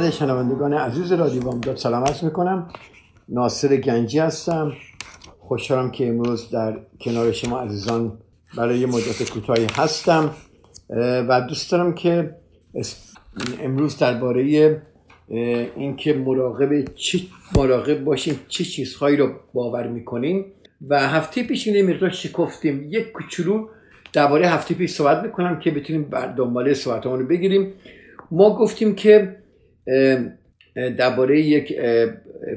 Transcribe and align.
خدمت 0.00 0.12
شنوندگان 0.12 0.72
عزیز 0.72 1.12
رادیو 1.12 1.42
بامداد 1.42 1.76
سلام 1.76 2.04
عرض 2.04 2.24
می‌کنم. 2.24 2.68
ناصر 3.28 3.76
گنجی 3.76 4.18
هستم. 4.18 4.72
خوشحالم 5.38 5.90
که 5.90 6.08
امروز 6.08 6.50
در 6.50 6.78
کنار 7.00 7.32
شما 7.32 7.60
عزیزان 7.60 8.18
برای 8.56 8.86
مدت 8.86 9.30
کوتاهی 9.30 9.66
هستم. 9.76 10.30
و 11.28 11.40
دوست 11.40 11.72
دارم 11.72 11.94
که 11.94 12.36
امروز 13.60 13.98
درباره 13.98 14.82
اینکه 15.76 16.12
مراقب 16.14 16.94
چی 16.94 17.28
مراقب 17.56 18.04
باشیم 18.04 18.40
چه 18.48 18.64
چیزهایی 18.64 19.16
رو 19.16 19.30
باور 19.54 19.88
می‌کنیم 19.88 20.44
و 20.88 21.08
هفته 21.08 21.42
پیش 21.42 21.68
این 21.68 21.90
مقدار 21.90 22.10
شکفتیم. 22.10 22.86
یک 22.90 23.12
کوچولو 23.12 23.66
درباره 24.12 24.48
هفته 24.48 24.74
پیش 24.74 24.90
صحبت 24.90 25.22
می‌کنم 25.22 25.58
که 25.58 25.70
بتونیم 25.70 26.02
بر 26.02 26.26
دنباله 26.26 26.74
صحبتمون 26.74 27.20
رو 27.20 27.26
بگیریم. 27.26 27.72
ما 28.30 28.56
گفتیم 28.56 28.94
که 28.94 29.39
درباره 30.74 31.40
یک 31.40 31.80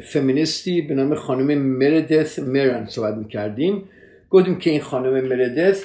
فمینیستی 0.03 0.81
به 0.81 0.93
نام 0.93 1.15
خانم 1.15 1.57
مردث 1.57 2.39
مرن 2.39 2.85
صحبت 2.85 3.13
می‌کردیم. 3.17 3.83
گفتیم 4.29 4.55
که 4.57 4.69
این 4.69 4.81
خانم 4.81 5.27
مردث 5.27 5.83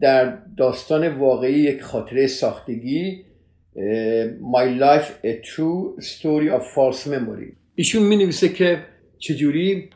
در 0.00 0.38
داستان 0.56 1.08
واقعی 1.08 1.52
یک 1.52 1.82
خاطره 1.82 2.26
ساختگی 2.26 3.24
My 4.52 4.80
Life 4.80 5.26
a 5.26 5.46
True 5.46 6.02
Story 6.02 6.48
of 6.58 6.62
False 6.74 7.06
Memory. 7.06 7.52
ایشون 7.74 8.02
می 8.02 8.16
نویسه 8.16 8.48
که 8.48 8.78
چجوری 9.18 9.90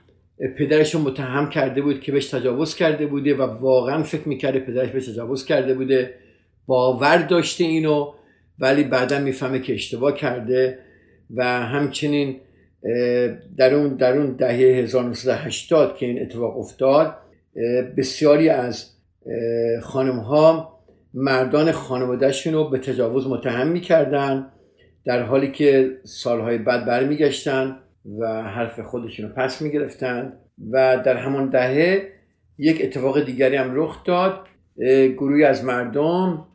پدرش 0.58 0.94
رو 0.94 1.00
متهم 1.00 1.50
کرده 1.50 1.82
بود 1.82 2.00
که 2.00 2.12
بهش 2.12 2.26
تجاوز 2.26 2.74
کرده 2.74 3.06
بوده 3.06 3.34
و 3.34 3.42
واقعا 3.42 4.02
فکر 4.02 4.28
می‌کرده 4.28 4.58
پدرش 4.58 4.90
بهش 4.90 5.08
تجاوز 5.08 5.44
کرده 5.44 5.74
بوده. 5.74 6.14
باور 6.66 7.18
داشته 7.18 7.64
اینو. 7.64 8.12
ولی 8.58 8.84
بعدا 8.84 9.18
می‌فهمه 9.18 9.60
که 9.60 9.74
اشتباه 9.74 10.14
کرده 10.14 10.78
و 11.34 11.44
همچنین 11.44 12.40
در 13.56 13.74
اون, 13.74 13.96
در 13.96 14.18
اون 14.18 14.36
دهه 14.36 14.50
1980 14.52 15.96
که 15.96 16.06
این 16.06 16.22
اتفاق 16.22 16.58
افتاد 16.58 17.16
بسیاری 17.96 18.48
از 18.48 18.90
خانم 19.82 20.18
ها 20.18 20.78
مردان 21.14 21.72
خانوادهشون 21.72 22.52
رو 22.52 22.70
به 22.70 22.78
تجاوز 22.78 23.26
متهم 23.26 23.68
می‌کردن 23.68 24.46
در 25.04 25.22
حالی 25.22 25.52
که 25.52 25.90
سالهای 26.04 26.58
بعد 26.58 26.86
برمیگشتن 26.86 27.76
و 28.18 28.42
حرف 28.42 28.80
خودشون 28.80 29.28
رو 29.28 29.34
پس 29.34 29.62
می‌گرفتن 29.62 30.32
و 30.70 31.02
در 31.04 31.16
همان 31.16 31.50
دهه 31.50 32.08
یک 32.58 32.80
اتفاق 32.82 33.20
دیگری 33.24 33.56
هم 33.56 33.70
رخ 33.74 34.04
داد. 34.04 34.46
گروهی 35.16 35.44
از 35.44 35.64
مردم 35.64 36.46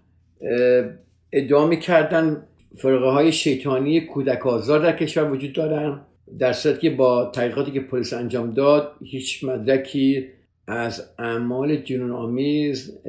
ادعا 1.32 1.68
می‌کردن 1.68 2.44
فرقه 2.78 3.06
های 3.06 3.32
شیطانی 3.32 4.02
کودک 4.02 4.48
آزار 4.48 4.80
در 4.80 4.98
کشور 4.98 5.32
وجود 5.32 5.54
دارن 5.54 6.02
در 6.40 6.54
صورتی 6.54 6.80
که 6.80 6.96
با 6.96 7.26
تحقیقاتی 7.26 7.72
که 7.72 7.80
پلیس 7.80 8.14
انجام 8.14 8.52
داد 8.52 8.92
هیچ 9.04 9.44
مدرکی 9.44 10.28
از 10.68 11.10
اعمال 11.20 11.76
جنون 11.76 12.12
آمیز 12.12 13.00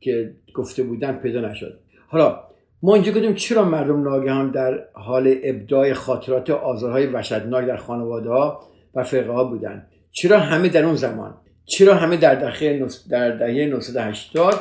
که 0.00 0.34
گفته 0.54 0.82
بودن 0.82 1.12
پیدا 1.12 1.40
نشد. 1.40 1.80
حالا 2.08 2.40
ما 2.82 2.94
اینجا 2.94 3.12
گفتیم 3.12 3.34
چرا 3.34 3.64
مردم 3.64 4.02
ناگهان 4.02 4.50
در 4.50 4.84
حال 4.92 5.34
ابداع 5.42 5.92
خاطرات 5.92 6.50
آزارهای 6.50 7.06
وحشتناک 7.06 7.66
در 7.66 7.76
خانواده 7.76 8.28
ها 8.28 8.60
و 8.94 9.04
فرقه 9.04 9.32
ها 9.32 9.44
بودن؟ 9.44 9.86
چرا 10.12 10.38
همه 10.38 10.68
در 10.68 10.84
اون 10.84 10.94
زمان؟ 10.94 11.34
چرا 11.64 11.94
همه 11.94 12.16
در 12.16 12.34
دهه 12.34 12.88
در 13.10 13.30
دهه 13.30 13.48
1980 13.48 14.54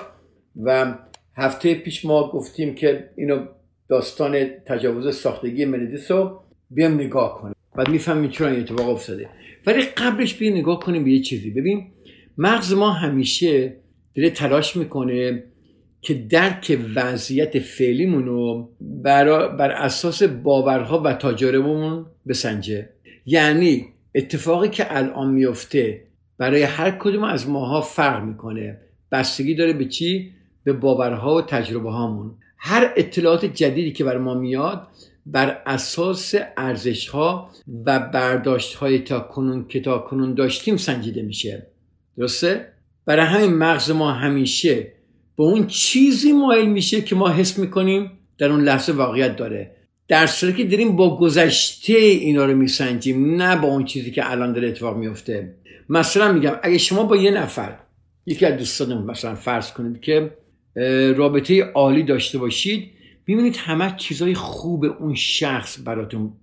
و 0.63 0.95
هفته 1.37 1.75
پیش 1.75 2.05
ما 2.05 2.31
گفتیم 2.31 2.75
که 2.75 3.09
اینو 3.17 3.45
داستان 3.89 4.45
تجاوز 4.65 5.15
ساختگی 5.15 5.65
مندیس 5.65 6.11
رو 6.11 6.39
بیام 6.69 6.93
نگاه 6.93 7.41
کنیم. 7.41 7.55
بعد 7.75 7.89
می‌فهمیم 7.89 8.29
چرا 8.29 8.47
این 8.47 8.59
اتفاق 8.59 8.89
افتاده. 8.89 9.29
ولی 9.65 9.81
قبلش 9.81 10.33
بیا 10.33 10.51
نگاه 10.51 10.79
کنیم 10.79 11.03
به 11.03 11.11
یه 11.11 11.21
چیزی. 11.21 11.51
ببین 11.51 11.87
مغز 12.37 12.73
ما 12.73 12.91
همیشه 12.91 13.75
داره 14.15 14.29
تلاش 14.29 14.75
می‌کنه 14.75 15.43
که 16.01 16.13
درک 16.13 16.79
وضعیت 16.95 17.59
فعلیمون 17.59 18.25
رو 18.25 18.69
بر, 18.81 19.47
بر 19.47 19.71
اساس 19.71 20.23
باورها 20.23 20.99
و 20.99 21.13
تجاربمون 21.13 22.05
بسنجه. 22.27 22.89
یعنی 23.25 23.85
اتفاقی 24.15 24.69
که 24.69 24.97
الان 24.97 25.31
میفته 25.31 26.03
برای 26.37 26.63
هر 26.63 26.91
کدوم 26.91 27.23
از 27.23 27.49
ماها 27.49 27.81
فرق 27.81 28.23
می‌کنه. 28.23 28.77
بستگی 29.11 29.55
داره 29.55 29.73
به 29.73 29.85
چی؟ 29.85 30.31
به 30.65 30.73
باورها 30.73 31.35
و 31.35 31.41
تجربه 31.41 31.91
هامون. 31.91 32.31
هر 32.57 32.93
اطلاعات 32.95 33.45
جدیدی 33.45 33.91
که 33.91 34.03
بر 34.03 34.17
ما 34.17 34.33
میاد 34.33 34.87
بر 35.25 35.61
اساس 35.65 36.35
ارزش 36.57 37.07
ها 37.07 37.49
و 37.85 37.99
برداشت 37.99 38.75
های 38.75 38.99
تا 38.99 39.19
کنون 39.19 39.67
که 39.67 39.79
تا 39.79 39.97
کنون 39.97 40.33
داشتیم 40.33 40.77
سنجیده 40.77 41.21
میشه. 41.21 41.67
درسته؟ 42.17 42.73
برای 43.05 43.25
همین 43.25 43.53
مغز 43.53 43.91
ما 43.91 44.11
همیشه 44.11 44.91
به 45.37 45.43
اون 45.43 45.67
چیزی 45.67 46.31
مایل 46.31 46.69
میشه 46.69 47.01
که 47.01 47.15
ما 47.15 47.29
حس 47.29 47.59
می‌کنیم 47.59 48.11
در 48.37 48.51
اون 48.51 48.61
لحظه 48.61 48.93
واقعیت 48.93 49.35
داره. 49.35 49.75
در 50.07 50.27
صورتی 50.27 50.57
که 50.57 50.69
داریم 50.69 50.95
با 50.95 51.17
گذشته 51.17 51.93
اینا 51.93 52.45
رو 52.45 52.55
میسنجیم 52.55 53.35
نه 53.41 53.55
با 53.55 53.67
اون 53.67 53.85
چیزی 53.85 54.11
که 54.11 54.31
الان 54.31 54.53
داره 54.53 54.67
اتفاق 54.67 54.97
میفته 54.97 55.55
مثلا 55.89 56.31
میگم 56.31 56.55
اگه 56.63 56.77
شما 56.77 57.03
با 57.03 57.15
یه 57.15 57.31
نفر 57.31 57.77
یکی 58.25 58.45
از 58.45 58.57
دوستانم 58.57 59.05
مثلا 59.05 59.35
فرض 59.35 59.71
کنید 59.71 60.01
که 60.01 60.31
رابطه 61.15 61.63
عالی 61.63 62.03
داشته 62.03 62.37
باشید 62.37 62.91
می‌بینید 63.27 63.55
همه 63.55 63.93
چیزای 63.97 64.33
خوب 64.33 64.85
اون 64.85 65.15
شخص 65.15 65.79
براتون 65.85 66.33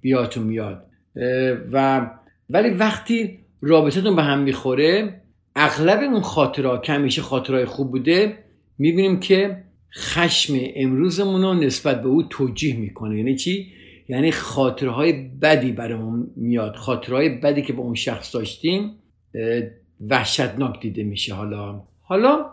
بیاتون 0.00 0.42
میاد. 0.42 0.86
و 1.72 2.10
ولی 2.50 2.70
وقتی 2.70 3.38
رابطتون 3.60 4.16
به 4.16 4.22
هم 4.22 4.38
می‌خوره 4.38 5.20
اغلب 5.56 6.00
اون 6.00 6.20
خاطرها 6.20 6.78
که 6.78 6.92
همیشه 6.92 7.22
خاطرهای 7.22 7.64
خوب 7.64 7.90
بوده 7.90 8.38
می‌بینیم 8.78 9.20
که 9.20 9.64
خشم 9.98 10.54
امروزمون 10.76 11.42
رو 11.42 11.54
نسبت 11.54 12.02
به 12.02 12.08
او 12.08 12.22
توجیه 12.22 12.76
می‌کنه. 12.76 13.18
یعنی 13.18 13.36
چی؟ 13.36 13.72
یعنی 14.08 14.32
خاطرهای 14.32 15.12
بدی 15.12 15.72
برامون 15.72 16.30
میاد. 16.36 16.76
خاطرهای 16.76 17.28
بدی 17.28 17.62
که 17.62 17.72
با 17.72 17.82
اون 17.82 17.94
شخص 17.94 18.34
داشتیم 18.34 18.90
وحشتناک 20.00 20.80
دیده 20.80 21.02
میشه. 21.02 21.34
حالا 21.34 21.82
حالا 22.00 22.46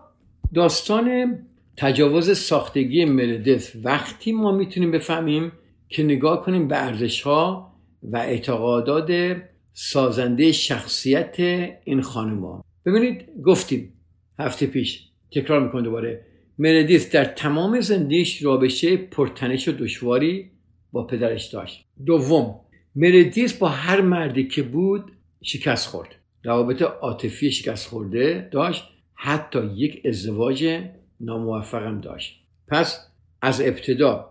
داستان 0.54 1.40
تجاوز 1.78 2.38
ساختگی 2.38 3.06
مردث 3.06 3.76
وقتی 3.84 4.32
ما 4.32 4.52
می‌تونیم 4.52 4.92
بفهمیم 4.92 5.52
که 5.90 6.04
نگاه 6.04 6.46
کنیم 6.46 6.68
به 6.68 6.78
ارزش 6.78 7.22
ها 7.22 7.74
و 8.04 8.18
اعتقادات 8.18 9.38
سازنده 9.74 10.52
شخصیت 10.52 11.36
این 11.84 12.02
خانم 12.02 12.64
ببینید 12.86 13.26
گفتیم 13.46 13.94
هفته 14.40 14.68
پیش 14.68 15.08
تکرار 15.32 15.64
می‌کنم 15.64 15.84
دوباره 15.84 16.26
مردیس 16.60 17.12
در 17.12 17.26
تمام 17.26 17.82
زندگیش 17.82 18.42
رابطه 18.42 18.98
پرتنش 18.98 19.68
و 19.68 19.72
دشواری 19.72 20.52
با 20.92 21.08
پدرش 21.08 21.46
داشت. 21.46 21.86
دوم 22.06 22.60
مردیس 22.96 23.54
با 23.54 23.68
هر 23.68 24.02
مردی 24.02 24.48
که 24.48 24.64
بود 24.64 25.12
شکست 25.42 25.88
خورد. 25.88 26.16
روابط 26.44 26.82
عاطفی 26.82 27.52
شکست 27.52 27.88
خورده 27.88 28.50
داشت. 28.52 28.97
حتی 29.20 29.66
یک 29.76 30.02
ازدواج 30.06 30.80
ناموفقم 31.20 32.02
داشت. 32.02 32.44
پس 32.68 33.08
از 33.42 33.62
ابتدا 33.62 34.30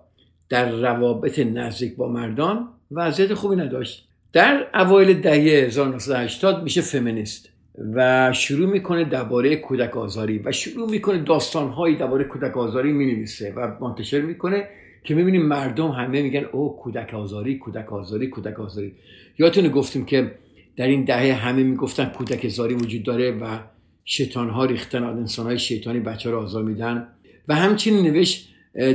در 0.49 0.71
روابط 0.71 1.39
نزدیک 1.39 1.97
با 1.97 2.09
مردان 2.09 2.69
وضعیت 2.91 3.35
خوبی 3.35 3.57
نداشت. 3.57 4.09
در 4.33 4.67
اوایل 4.75 5.21
دهه 5.21 5.67
1980 5.67 6.63
میشه 6.63 6.81
فمینیست 6.81 7.49
و 7.95 8.33
شروع 8.33 8.71
می‌کنه 8.71 9.05
درباره 9.05 9.57
کودک 9.57 9.97
آزاری 9.97 10.39
و 10.39 10.53
شروع 10.53 10.91
می‌کنه 10.91 11.19
داستانهایی 11.19 11.97
درباره 11.97 12.25
کودک 12.25 12.57
آزاری 12.57 12.93
می‌نویسه 12.93 13.53
و 13.57 13.77
منتشر 13.81 14.21
می‌کنه 14.21 14.69
که 15.05 15.15
می‌بینیم 15.15 15.43
مردم 15.43 15.89
همه 15.89 16.23
میگن 16.23 16.45
او 16.45 16.77
کودک 16.77 17.15
آزاری 17.15 17.59
کودک 17.59 17.93
آزاری 17.93 18.27
کودک 18.27 18.61
آزاری. 18.61 18.93
یادتونه 19.39 19.69
گفتیم 19.69 20.05
که 20.05 20.33
در 20.77 20.87
این 20.87 21.05
دهه 21.05 21.33
همه 21.33 21.63
می‌گفتن 21.63 22.05
کودک 22.05 22.49
زاری 22.49 22.75
وجود 22.75 23.03
داره 23.03 23.31
و 23.31 23.59
شیطان 24.09 24.51
ها 24.51 24.65
ریختن 24.65 25.05
انسان 25.05 25.47
های 25.47 25.59
شیطانی 25.59 26.01
بچه 26.01 26.31
رو 26.31 26.39
آزار 26.39 26.63
میدن. 26.63 27.09
و 27.49 27.55
همچنین 27.55 28.03
نوشت 28.03 28.49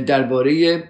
درباره 0.06 0.82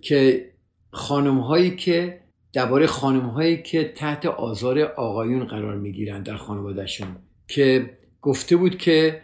که 0.00 0.50
خانم 0.90 1.38
هایی 1.38 1.76
که 1.76 2.20
درباره 2.52 2.86
خانم 2.86 3.20
هایی 3.20 3.62
که 3.62 3.92
تحت 3.96 4.26
آزار 4.26 4.80
آقایون 4.80 5.44
قرار 5.44 5.76
می‌گیرن 5.76 6.22
در 6.22 6.36
خانوادهشون 6.36 7.08
که 7.48 7.90
گفته 8.22 8.56
بود 8.56 8.78
که 8.78 9.22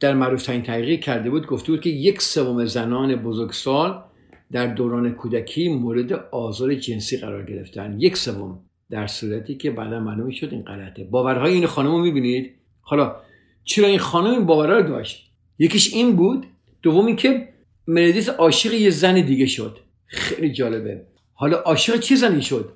در 0.00 0.14
معروف 0.14 0.42
ترین 0.42 0.62
تحقیق 0.62 1.00
کرده 1.00 1.30
بود 1.30 1.46
گفته 1.46 1.72
بود 1.72 1.80
که 1.80 1.90
یک 1.90 2.22
سوم 2.22 2.64
زنان 2.64 3.16
بزرگسال 3.16 4.02
در 4.52 4.66
دوران 4.66 5.10
کودکی 5.10 5.68
مورد 5.68 6.12
آزار 6.12 6.74
جنسی 6.74 7.16
قرار 7.16 7.44
گرفتن. 7.44 7.96
یک 8.00 8.16
سوم. 8.16 8.60
در 8.92 9.06
صورتی 9.06 9.54
که 9.54 9.70
بعدا 9.70 10.00
معلوم 10.00 10.30
شد 10.30 10.48
این 10.52 10.62
غلطه. 10.62 11.04
باورهای 11.04 11.52
این 11.52 11.66
خانم 11.66 11.90
رو 11.90 12.02
می‌بینید؟ 12.02 12.50
حالا 12.80 13.16
چرا 13.64 13.86
این 13.86 13.98
خانم 13.98 14.30
این 14.30 14.46
باورها 14.46 14.78
رو 14.78 14.88
داشت؟ 14.88 15.30
یکیش 15.58 15.94
این 15.94 16.16
بود 16.16 16.46
دوم 16.82 17.16
که 17.16 17.48
مردیس 17.86 18.28
عاشق 18.28 18.72
یه 18.74 18.90
زن 18.90 19.26
دیگه 19.26 19.46
شد. 19.46 19.78
خیلی 20.06 20.52
جالبه. 20.52 21.06
حالا 21.34 21.56
عاشق 21.56 22.00
چه 22.00 22.16
زنی 22.16 22.42
شد؟ 22.42 22.72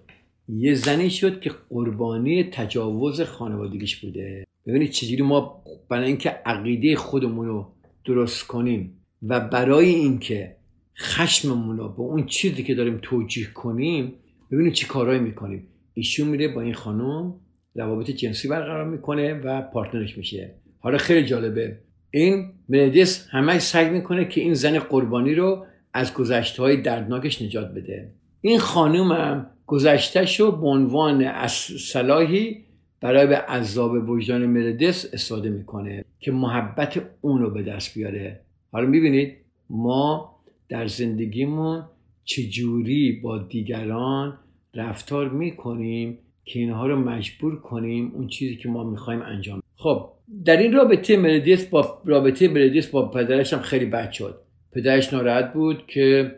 یه 0.48 0.74
زنی 0.74 1.10
شد 1.10 1.40
که 1.40 1.50
قربانی 1.70 2.44
تجاوز 2.44 3.20
خانوادگیش 3.20 3.96
بوده. 3.96 4.44
ببینید 4.66 4.90
چجوری 4.90 5.22
ما 5.22 5.62
برای 5.88 6.06
اینکه 6.06 6.30
عقیده 6.30 6.96
خودمون 6.96 7.46
رو 7.46 7.72
درست 8.04 8.46
کنیم 8.46 9.00
و 9.22 9.40
برای 9.40 9.88
اینکه 9.88 10.56
خشممون 10.98 11.76
رو 11.76 11.88
به 11.88 12.00
اون 12.00 12.26
چیزی 12.26 12.62
که 12.62 12.74
داریم 12.74 12.98
توجیه 13.02 13.46
کنیم 13.54 14.12
ببینید 14.50 14.72
چی 14.72 14.86
کارهایی 14.86 15.20
می‌کنیم. 15.20 15.68
ایشون 15.98 16.28
میره 16.28 16.48
با 16.48 16.60
این 16.60 16.74
خانم 16.74 17.34
روابط 17.74 18.10
جنسی 18.10 18.48
برقرار 18.48 18.84
می‌کنه 18.84 19.34
و 19.34 19.62
پارتنرش 19.62 20.18
میشه. 20.18 20.54
حالا 20.78 20.98
خیلی 20.98 21.26
جالبه. 21.26 21.78
این 22.10 22.52
مردیس 22.68 23.28
همه 23.30 23.58
سعی 23.58 23.90
می‌کنه 23.90 24.24
که 24.24 24.40
این 24.40 24.54
زن 24.54 24.78
قربانی 24.78 25.34
رو 25.34 25.66
از 25.92 26.14
گذشته 26.14 26.62
های 26.62 26.76
دردناکش 26.76 27.42
نجات 27.42 27.74
بده. 27.74 28.12
این 28.40 28.58
خانم 28.58 29.12
هم 29.12 29.50
گذشتهش 29.66 30.40
رو 30.40 30.52
به 30.52 30.66
عنوان 30.66 31.24
از 31.24 31.52
صلاحی 31.80 32.64
برای 33.00 33.26
به 33.26 33.36
عذاب 33.36 34.08
وجدان 34.08 34.46
مردس 34.46 35.14
استفاده 35.14 35.50
می‌کنه 35.50 36.04
که 36.20 36.32
محبت 36.32 37.02
اون 37.20 37.40
رو 37.40 37.50
به 37.50 37.62
دست 37.62 37.94
بیاره. 37.94 38.40
حالا 38.72 38.86
می‌بینید 38.86 39.36
ما 39.70 40.36
در 40.68 40.86
زندگیمون 40.86 41.84
چجوری 42.24 43.12
با 43.12 43.38
دیگران 43.38 44.38
رفتار 44.76 45.28
می‌کنیم 45.28 46.18
که 46.44 46.58
اینها 46.58 46.86
رو 46.86 46.96
مجبور 47.00 47.60
کنیم 47.60 48.12
اون 48.14 48.28
چیزی 48.28 48.56
که 48.56 48.68
ما 48.68 48.84
می‌خوایم 48.84 49.22
انجام 49.22 49.62
خب 49.76 50.12
در 50.44 50.56
این 50.56 50.72
رابطه 50.72 51.16
مردیس 51.16 51.64
با 51.66 52.02
رابطه 52.04 52.48
مردیس 52.48 52.86
با 52.86 53.08
پدرش 53.08 53.52
هم 53.52 53.60
خیلی 53.60 53.86
بد 53.86 54.10
شد. 54.10 54.40
پدرش 54.72 55.12
ناراحت 55.12 55.52
بود 55.52 55.86
که 55.86 56.36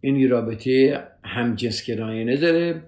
این 0.00 0.30
رابطه 0.30 1.04
هم 1.24 1.54
جنسگرایانه 1.54 2.36
داره 2.36 2.82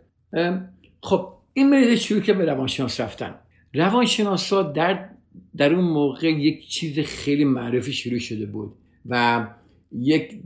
خب 1.03 1.29
این 1.53 1.71
مریض 1.71 1.99
شروع 1.99 2.21
که 2.21 2.33
به 2.33 2.45
روانشناس 2.45 3.01
رفتن. 3.01 3.35
روانشناسا 3.75 4.63
در 4.63 5.09
در 5.57 5.75
اون 5.75 5.85
موقع 5.85 6.29
یک 6.29 6.69
چیز 6.69 6.99
خیلی 6.99 7.45
معروفی 7.45 7.93
شروع 7.93 8.19
شده 8.19 8.47
بود 8.47 8.73
و 9.07 9.47
یک 9.93 10.41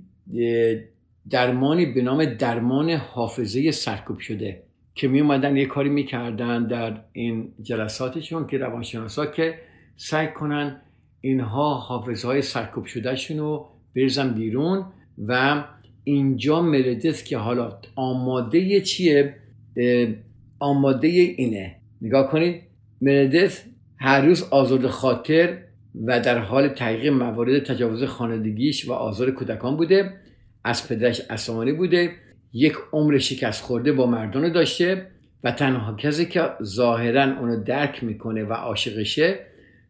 درمانی 1.30 1.86
به 1.86 2.02
نام 2.02 2.24
درمان 2.24 2.90
حافظه 2.90 3.70
سرکوب 3.70 4.18
شده 4.18 4.62
که 4.94 5.08
می 5.08 5.20
اومدن 5.20 5.56
یه 5.56 5.66
کاری 5.66 5.88
می‌کردن 5.88 6.66
در 6.66 7.00
این 7.12 7.52
جلساتشون 7.62 8.46
که 8.46 8.58
روانشناسا 8.58 9.26
که 9.26 9.54
سعی 9.96 10.28
کنن 10.28 10.80
اینها 11.20 11.74
حافظه 11.74 12.28
های 12.28 12.42
سرکوب 12.42 12.84
شدهشون 12.84 13.38
رو 13.38 13.68
بریزن 13.96 14.34
بیرون 14.34 14.84
و 15.28 15.64
اینجا 16.04 16.62
مردس 16.62 17.24
که 17.24 17.38
حالا 17.38 17.78
آماده 17.94 18.80
چیه؟ 18.80 19.34
آماده 20.58 21.08
اینه. 21.08 21.76
نگاه 22.02 22.30
کنید 22.30 22.62
مردس 23.02 23.64
هر 23.96 24.20
روز 24.20 24.42
آزرد 24.42 24.86
خاطر 24.86 25.58
و 26.04 26.20
در 26.20 26.38
حال 26.38 26.68
تحقیق 26.68 27.12
موارد 27.12 27.64
تجاوز 27.64 28.04
خانوادگیش 28.04 28.88
و 28.88 28.92
آزار 28.92 29.30
کودکان 29.30 29.76
بوده. 29.76 30.12
از 30.66 30.88
پدرش 30.88 31.20
اسمانی 31.30 31.72
بوده 31.72 32.10
یک 32.52 32.74
عمر 32.92 33.18
شکست 33.18 33.62
خورده 33.62 33.92
با 33.92 34.06
مردان 34.06 34.52
داشته 34.52 35.06
و 35.44 35.50
تنها 35.50 35.94
کسی 35.94 36.26
که 36.26 36.50
ظاهرا 36.62 37.22
اونو 37.22 37.64
درک 37.64 38.04
می‌کنه 38.04 38.44
و 38.44 38.52
عاشقشه 38.52 39.38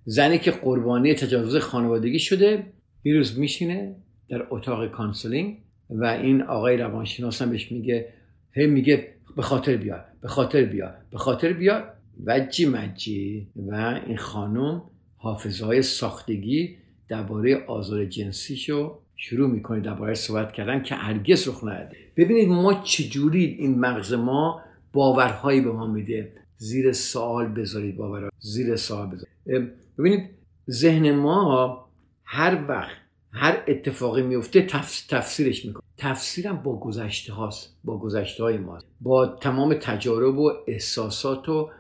زنی 0.05 0.39
که 0.39 0.51
قربانی 0.51 1.15
تجاوز 1.15 1.57
خانوادگی 1.57 2.19
شده 2.19 2.67
این 3.03 3.17
روز 3.17 3.39
میشینه 3.39 3.97
در 4.29 4.47
اتاق 4.51 4.91
counseling 4.91 5.59
و 5.91 6.05
این 6.05 6.43
آقای 6.43 6.77
روانشناس 6.77 7.43
هم 7.43 7.51
بهش 7.51 7.73
میگه 7.73 8.09
هی 8.53 8.67
میگه 8.67 9.09
به 9.37 9.43
خاطر 9.43 9.77
بیا 9.77 10.05
به 10.23 10.29
خاطر 10.29 10.65
بیا 10.65 10.95
به 11.11 11.19
خاطر 11.19 11.53
بیا 11.53 11.85
وجی 12.27 12.67
مجی. 12.67 13.49
و 13.57 14.01
این 14.07 14.17
خانم 14.17 14.83
حافظه 15.17 15.65
های 15.65 15.83
ساختگی 15.83 16.77
درباره 17.09 17.65
آزار 17.67 18.05
جنسیشو 18.05 19.01
شروع 19.17 19.51
می‌کنه 19.51 19.81
درباره 19.81 20.15
صحبت 20.15 20.53
کردن 20.53 20.83
که 20.83 20.95
هرگز 20.95 21.49
رخ 21.49 21.65
نداده. 21.65 21.97
ببینید 22.17 22.49
ما 22.49 22.75
چجوری 22.75 23.45
این 23.45 23.81
مغز 23.81 24.13
ما 24.13 24.61
باورهایی 24.93 25.61
به 25.61 25.73
ما 25.73 25.87
میده. 25.87 26.33
زیر 26.57 26.93
سوال 26.93 27.49
بذارید 27.49 27.97
باورها. 27.97 28.31
زیر 28.41 28.77
سوال 28.77 29.07
بذارید. 29.07 29.73
ببینید 29.99 30.31
ذهن 30.71 31.15
ما 31.15 31.89
هر 32.25 32.65
وقت 32.69 32.97
هر 33.33 33.63
اتفاقی 33.69 34.23
میفته 34.23 34.67
تفسیرش 35.09 35.65
می‌کنه. 35.65 35.83
تفسیرم 35.99 36.57
با 36.57 36.81
گذشته 36.81 37.33
هاست. 37.33 37.77
با 37.85 37.99
گذشته 37.99 38.43
های 38.43 38.59
ماست. 38.59 38.87
با 39.01 39.27
تمام 39.27 39.75
تجارب 39.75 40.39
و 40.39 40.53
احساسات 40.67 41.49
و 41.49 41.71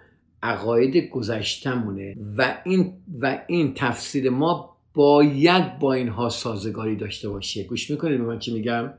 عقاید 0.43 0.97
گذشتمونه 1.11 2.17
و 2.37 2.59
این 2.65 2.93
و 3.21 3.38
این 3.47 3.75
تفسیر 3.75 4.31
ما 4.31 4.75
باید 4.96 5.78
با 5.78 5.93
اینها 5.93 6.28
سازگاری 6.28 6.96
داشته 6.96 7.28
باشه. 7.28 7.64
گوش 7.64 7.90
می‌کنید 7.90 8.19
به 8.19 8.25
من 8.25 8.38
چی 8.38 8.54
میگم؟ 8.54 8.90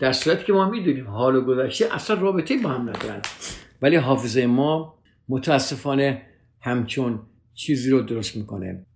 در 0.00 0.12
صورتی 0.12 0.44
که 0.44 0.52
ما 0.52 0.70
می‌دونیم 0.70 1.08
حال 1.08 1.36
و 1.36 1.44
گذشته 1.44 1.94
اصلا 1.94 2.20
رابطه 2.20 2.58
با 2.58 2.70
هم 2.70 2.88
ندارن. 2.88 3.22
ولی 3.82 3.96
حافظه 3.96 4.46
ما 4.46 4.94
متاسفانه 5.28 6.22
همچون 6.60 7.20
چیزی 7.54 7.90
رو 7.90 8.00
درست 8.00 8.36
می‌کنه. 8.36 8.86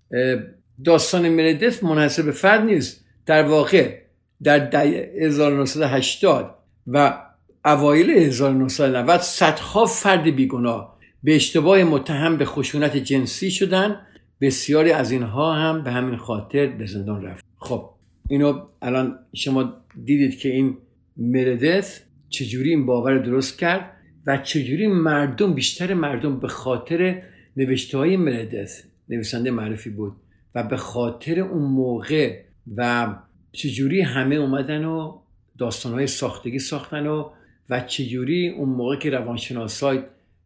داستان 0.85 1.29
مردس 1.29 1.85
منحصر 1.85 2.23
به 2.23 2.33
فرد 2.33 2.65
نیست. 2.65 3.05
در 3.27 3.43
واقع 3.43 3.99
در 4.43 4.77
1980 5.21 6.55
و 6.87 7.23
اوایل 7.65 8.11
1990 8.11 9.21
صدها 9.21 9.87
فرد 9.87 10.23
بیگناه 10.23 10.97
به 11.23 11.37
اشتباه 11.37 11.85
متهم 11.85 12.37
به 12.37 12.45
خشونت 12.45 12.97
جنسی 12.97 13.51
شدن 13.51 14.01
بسیاری 14.41 14.93
از 14.93 15.11
اینها 15.11 15.55
هم 15.55 15.85
به 15.85 15.91
همین 15.91 16.17
خاطر 16.17 16.67
به 16.67 16.87
زندان 16.87 17.23
رفت. 17.23 17.45
خب 17.57 17.91
اینو 18.29 18.61
الان 18.83 19.19
شما 19.35 19.75
دیدید 20.05 20.39
که 20.39 20.49
این 20.49 20.77
مردس 21.17 22.01
چجوری 22.29 22.71
این 22.71 22.87
باور 22.87 23.19
درست 23.19 23.59
کرد 23.59 23.93
و 24.27 24.39
چجوری 24.39 24.87
مردم 24.87 25.55
بیشتر 25.55 25.95
مردم 25.95 26.41
به 26.41 26.49
خاطر 26.49 27.23
نوشته 27.57 27.99
های 27.99 28.17
مردس 28.17 28.83
نویسنده 29.09 29.51
معرفی 29.51 29.91
بود 29.91 30.13
و 30.55 30.63
به 30.63 30.77
خاطر 30.77 31.41
اون 31.41 31.63
موقع 31.63 32.41
و 32.77 33.15
چجوری 33.53 34.01
همه 34.01 34.35
اومدن 34.35 34.85
و 34.85 35.19
داستانهای 35.59 36.07
ساختگی 36.07 36.59
ساختن 36.59 37.07
و 37.07 37.31
و 37.71 37.81
چجوری 37.81 38.49
اون 38.49 38.69
موقع 38.69 38.97
که 38.97 39.11
روانشناسای 39.11 40.01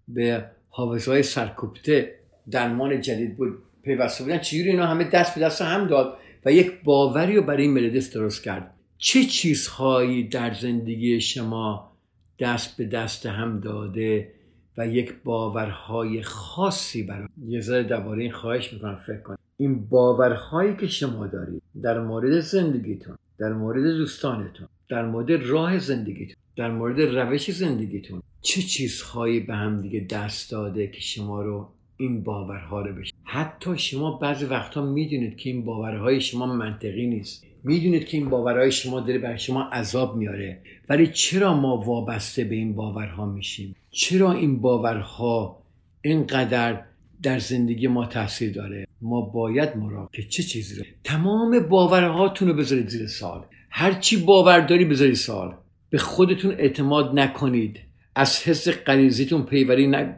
به 0.09 0.45
حافظهای 0.69 1.23
سرکوبته 1.23 2.15
درمان 2.51 3.01
جدید 3.01 3.37
بود 3.37 3.59
پیوسته 3.83 4.25
بودن 4.25 4.39
چجوری 4.39 4.71
اینا 4.71 4.87
همه 4.87 5.05
دست 5.05 5.35
به 5.35 5.41
دست 5.41 5.63
هم 5.63 5.87
داد 5.87 6.19
و 6.45 6.53
یک 6.53 6.73
باوری 6.85 7.37
رو 7.37 7.43
برای 7.43 7.69
مردس 7.69 8.13
درست 8.13 8.45
کرد. 8.45 8.75
چه 8.99 9.25
چیزهایی 9.25 10.29
در 10.29 10.55
زندگی 10.55 11.21
شما 11.21 11.93
دست 12.39 12.77
به 12.77 12.85
دست 12.85 13.27
هم 13.27 13.61
داده 13.61 14.33
و 14.79 14.87
یک 14.87 15.15
باورهای 15.25 16.23
خاصی 16.23 17.03
برای 17.03 17.29
یه 17.47 17.61
ذره 17.61 17.83
درباره 17.83 18.23
این 18.23 18.33
خواهش 18.33 18.73
می‌کنم 18.73 19.01
فکر 19.07 19.21
کنید. 19.21 19.39
این 19.57 19.89
باورهایی 19.89 20.77
که 20.77 20.87
شما 20.87 21.27
دارید 21.27 21.63
در 21.83 22.01
مورد 22.01 22.41
زندگیتون 22.41 23.17
در 23.39 23.53
مورد 23.53 23.83
دوستانتون 23.83 24.69
در 24.89 25.05
مورد 25.05 25.31
راه 25.31 25.79
زندگیتون 25.79 26.37
در 26.57 26.71
مورد 26.71 27.01
روش 27.01 27.51
زندگیتون 27.51 28.23
چه 28.41 28.63
چیزهایی 28.63 29.41
به 29.41 29.55
هم 29.55 29.83
دیگه 29.83 30.07
دست 30.11 30.51
داده 30.51 30.87
که 30.87 31.01
شما 31.01 31.43
رو 31.43 31.69
این 32.01 32.23
باورها 32.23 32.81
رو 32.81 32.95
بشه. 32.95 33.13
حتی 33.25 33.79
شما 33.79 34.11
بعضی 34.11 34.45
وقتا 34.45 34.83
می‌دونید 34.83 35.37
که 35.37 35.51
این 35.51 35.65
باورهای 35.65 36.21
شما 36.21 36.47
منطقی 36.47 37.07
نیست. 37.07 37.45
می‌دونید 37.65 38.07
که 38.07 38.17
این 38.17 38.29
باورهای 38.29 38.73
شما 38.73 39.01
داره 39.01 39.19
بر 39.19 39.37
شما 39.37 39.63
عذاب 39.63 40.17
میاره 40.17 40.59
ولی 40.89 41.07
چرا 41.07 41.61
ما 41.61 41.77
وابسته 41.77 42.45
به 42.45 42.55
این 42.55 42.75
باورها 42.75 43.27
میشیم؟ 43.27 43.77
چرا 43.91 44.33
این 44.33 44.61
باورها 44.61 45.63
اینقدر 46.03 46.81
در 47.23 47.39
زندگی 47.39 47.87
ما 47.87 48.07
تاثیر 48.07 48.53
داره؟ 48.53 48.87
ما 49.01 49.21
باید 49.21 49.77
مراقب 49.77 50.13
که 50.13 50.23
چه 50.23 50.43
چیزی 50.43 50.75
رو 50.79 50.85
تمام 51.05 51.59
باورهاتون 51.59 52.49
رو 52.49 52.55
بذارید 52.55 52.89
زیر 52.89 53.07
سال 53.07 53.45
هر 53.71 53.93
چی 53.93 54.17
باور 54.17 54.61
داری 54.61 54.85
بذارید 54.85 55.15
سال 55.15 55.55
به 55.91 55.99
خودتون 55.99 56.53
اعتماد 56.53 57.19
نکنید. 57.19 57.81
از 58.15 58.43
حس 58.43 58.69
غریزیتون 58.69 59.43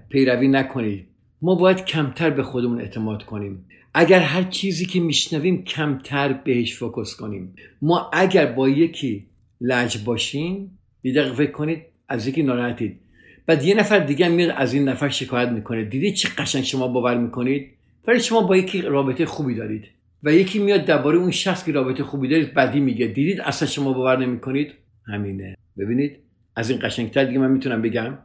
پیروی 0.08 0.48
نکنید. 0.48 1.06
ما 1.42 1.54
باید 1.54 1.84
کمتر 1.84 2.30
به 2.30 2.42
خودمون 2.42 2.80
اعتماد 2.80 3.22
کنیم. 3.22 3.64
اگر 3.94 4.20
هر 4.20 4.42
چیزی 4.42 4.86
که 4.86 5.00
میشنویم 5.00 5.64
کمتر 5.64 6.32
بهش 6.32 6.78
فوکس 6.78 7.16
کنیم. 7.16 7.54
ما 7.82 8.10
اگر 8.12 8.46
با 8.46 8.68
یکی 8.68 9.26
لج 9.60 10.04
باشیم 10.04 10.78
یه 11.02 11.12
دقیقه 11.12 11.34
فکر 11.34 11.50
کنید 11.50 11.82
از 12.08 12.26
یکی 12.26 12.42
ناراحتید. 12.42 13.00
بعد 13.46 13.64
یه 13.64 13.74
نفر 13.74 13.98
دیگه 13.98 14.28
میاد 14.28 14.54
از 14.56 14.74
این 14.74 14.88
نفر 14.88 15.08
شکایت 15.08 15.48
می‌کنه. 15.48 15.84
دیدید 15.84 16.14
چه 16.14 16.28
قشنگ 16.38 16.64
شما 16.64 16.88
باور 16.88 17.18
می‌کنید؟ 17.18 17.70
ولی 18.08 18.20
شما 18.20 18.40
با 18.40 18.56
یکی 18.56 18.82
رابطه 18.82 19.26
خوبی 19.26 19.54
دارید. 19.54 19.84
و 20.22 20.32
یکی 20.32 20.58
میاد 20.58 20.84
درباره 20.84 21.18
اون 21.18 21.30
شخص 21.30 21.64
که 21.64 21.72
رابطه 21.72 22.04
خوبی 22.04 22.28
دارید 22.28 22.54
بدی 22.54 22.80
میگه. 22.80 23.06
دیدید 23.06 23.40
اصلا 23.40 23.68
شما 23.68 23.92
باور 23.92 24.16
نمی‌کنید؟ 24.26 24.72
همینه. 25.06 25.56
ببینید 25.78 26.18
از 26.56 26.70
این 26.70 26.78
قشنگتر 26.82 27.24
دیگه 27.24 27.38
من 27.38 27.50
می‌تونم 27.50 27.82
بگم. 27.82 28.18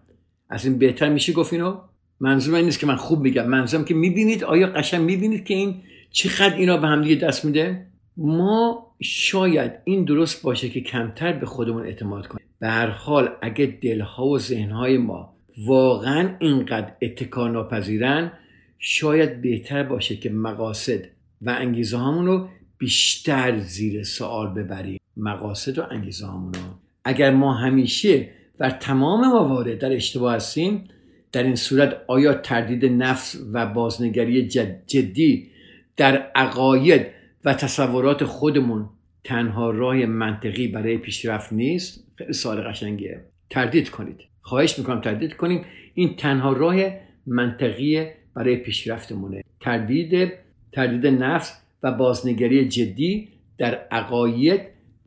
از 0.50 0.66
این 0.66 0.78
بهتر 0.78 1.10
میشه 1.10 1.34
گفت 1.34 1.54
اینو؟ 1.54 1.78
منظور 2.20 2.56
این 2.56 2.66
نیست 2.66 2.80
که 2.80 2.88
من 2.88 2.96
خوب 2.96 3.22
میگم. 3.22 3.48
منظورم 3.48 3.86
که 3.86 3.94
می‌بینید 3.94 4.44
آیا 4.44 4.68
قشنگ 4.68 5.02
می‌بینید 5.02 5.46
که 5.46 5.54
این 5.54 5.76
چقدر 6.12 6.56
اینا 6.56 6.78
به 6.78 6.88
هم 6.88 7.02
دیگه 7.04 7.16
دست 7.16 7.46
میده؟ 7.46 7.88
ما 8.18 8.88
شاید 9.02 9.72
این 9.84 10.04
درست 10.04 10.44
باشه 10.44 10.70
که 10.70 10.82
کمتر 10.82 11.34
به 11.34 11.46
خودمون 11.46 11.86
اعتماد 11.86 12.28
کنیم. 12.28 12.46
به 12.60 12.68
هر 12.68 12.88
حال 12.88 13.30
اگه 13.42 13.78
دلها 13.82 14.26
و 14.26 14.40
ذهنهای 14.40 14.98
ما 14.98 15.34
واقعا 15.66 16.30
اینقدر 16.40 16.92
اتکا 17.02 17.48
ناپذیرن 17.48 18.32
شاید 18.80 19.42
بهتر 19.42 19.84
باشه 19.84 20.16
که 20.16 20.30
مقاصد 20.30 21.00
و 21.42 21.50
انگیزه 21.50 21.98
هامون 21.98 22.26
رو 22.26 22.48
بیشتر 22.78 23.60
زیر 23.60 24.04
سوال 24.04 24.54
ببریم. 24.54 25.00
مقاصد 25.18 25.78
و 25.78 25.84
انگیزه 25.92 26.26
هامون 26.26 26.54
رو. 26.54 26.60
اگر 27.06 27.32
ما 27.32 27.54
همیشه 27.54 28.30
و 28.60 28.70
تمام 28.72 29.28
موارد 29.28 29.78
در 29.78 29.92
اشتباه 29.92 30.36
هستیم 30.36 30.88
در 31.38 31.44
این 31.44 31.56
صورت 31.56 32.02
آیا 32.08 32.34
تردید 32.34 32.86
نفس 32.86 33.36
و 33.54 33.66
بازنگری 33.66 34.48
جدی 34.88 35.52
در 35.98 36.18
عقاید 36.36 37.08
و 37.46 37.54
تصورات 37.54 38.24
خودمون 38.24 38.90
تنها 39.24 39.70
راه 39.70 40.06
منطقی 40.06 40.68
برای 40.68 40.98
پیشرفت 40.98 41.54
نیست؟ 41.54 42.08
خیلی 42.16 42.34
سوال 42.34 42.62
قشنگیه. 42.62 43.22
تردید 43.50 43.90
کنید. 43.90 44.20
خواهش 44.42 44.80
می‌کنم 44.80 45.02
تردید 45.02 45.34
کنیم. 45.34 45.66
این 45.94 46.16
تنها 46.16 46.54
راه 46.54 46.76
منطقی 47.28 48.06
برای 48.36 48.56
پیشرفتمونه. 48.56 49.44
تردید 49.62 50.32
تردید 50.72 51.08
نفس 51.08 51.62
و 51.84 51.92
بازنگری 51.92 52.68
جدی 52.68 53.30
در 53.58 53.76
عقاید 53.92 54.62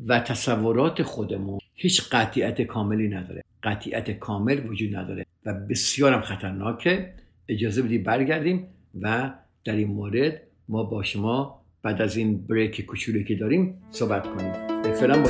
و 0.07 0.21
تصورات 0.21 1.03
خودمون. 1.03 1.59
هیچ 1.75 2.03
قطعیت 2.13 2.63
کاملی 2.63 3.09
نداره. 3.09 3.43
قطعیت 3.63 4.11
کامل 4.11 4.67
وجود 4.69 4.97
نداره 4.97 5.27
و 5.47 5.55
بسیارم 5.55 6.21
خطرناکه. 6.21 7.15
اجازه 7.49 7.83
بدید 7.83 8.05
برگردیم 8.05 8.67
و 9.01 9.33
در 9.65 9.77
این 9.77 9.89
مورد 9.89 10.43
ما 10.69 10.83
با 10.83 11.03
شما 11.03 11.61
بعد 11.83 12.03
از 12.03 12.17
این 12.17 12.47
بریک 12.47 12.87
کوچولی 12.87 13.25
که 13.25 13.35
داریم 13.35 13.83
صحبت 13.91 14.27
کنیم. 14.27 14.53
فعلا 14.93 15.23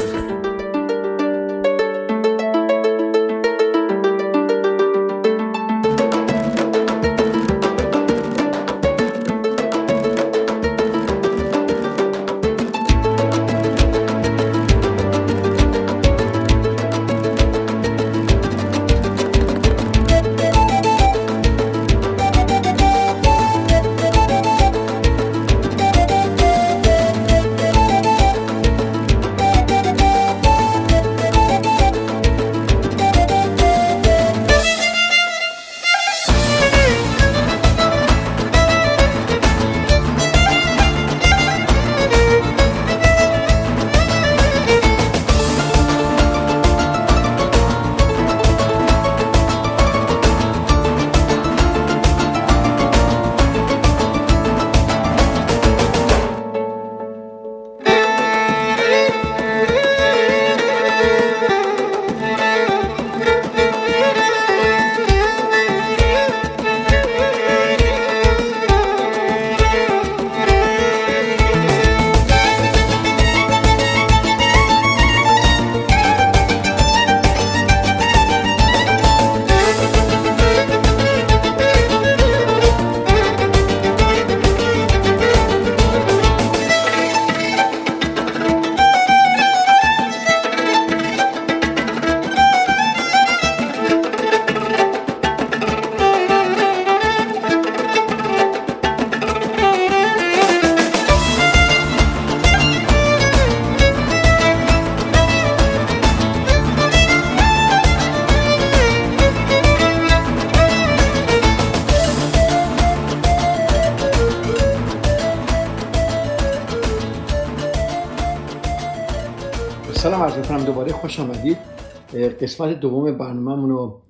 قسمت 122.40 122.80
دوم 122.80 123.18
برنامه 123.18 123.68
رو 123.68 124.02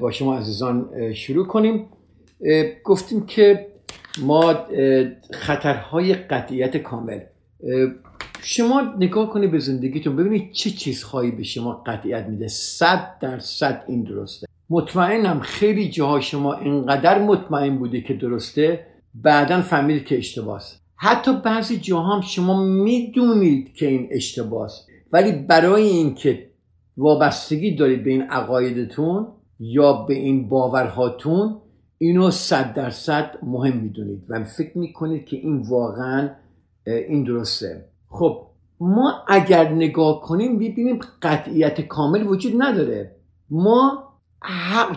با 0.00 0.10
شما 0.10 0.36
عزیزان 0.36 0.88
شروع 1.12 1.46
کنیم. 1.46 1.86
گفتیم 2.84 3.26
که 3.26 3.66
ما 4.22 4.54
خطرهای 5.32 6.14
قطعیت 6.14 6.76
کامل. 6.76 7.20
شما 8.42 8.82
نگاه 8.98 9.30
کنید 9.30 9.50
به 9.50 9.58
زندگیتون 9.58 10.16
ببینید 10.16 10.52
چه 10.52 10.70
چیزهایی 10.70 11.30
به 11.30 11.42
شما 11.42 11.82
قطعیت 11.86 12.26
میده. 12.26 12.48
صد 12.48 13.18
درصد 13.20 13.84
این 13.88 14.02
درسته. 14.02 14.46
مطمئنم 14.70 15.40
خیلی 15.40 15.90
جاها 15.90 16.20
شما 16.20 16.54
اینقدر 16.54 17.18
مطمئن 17.18 17.78
بوده 17.78 18.00
که 18.00 18.14
درسته 18.14 18.86
بعدا 19.14 19.60
فهمید 19.60 20.04
که 20.04 20.18
اشتباهه 20.18 20.62
حتی 20.96 21.32
بعضی 21.44 21.76
جاها 21.76 22.16
هم 22.16 22.20
شما 22.20 22.64
می‌دونید 22.64 23.74
که 23.74 23.86
این 23.88 24.08
اشتباهه 24.10 24.72
ولی 25.12 25.32
برای 25.32 25.82
اینکه 25.82 26.51
وابستگی 26.96 27.74
دارید 27.74 28.04
به 28.04 28.10
این 28.10 28.22
عقایدتون 28.22 29.26
یا 29.60 29.92
به 29.92 30.14
این 30.14 30.48
باورهاتون 30.48 31.56
اینو 31.98 32.30
صد 32.30 32.74
درصد 32.74 33.38
مهم 33.42 33.76
می‌دونید 33.76 34.24
و 34.28 34.44
فکر 34.44 34.78
می‌کنید 34.78 35.26
که 35.26 35.36
این 35.36 35.62
واقعا 35.68 36.30
این 36.86 37.24
درسته. 37.24 37.88
خب 38.08 38.46
ما 38.80 39.24
اگر 39.28 39.72
نگاه 39.72 40.20
کنیم 40.20 40.58
ببینیم 40.58 40.98
قطعیت 41.22 41.80
کامل 41.80 42.26
وجود 42.26 42.52
نداره. 42.58 43.16
ما 43.50 44.08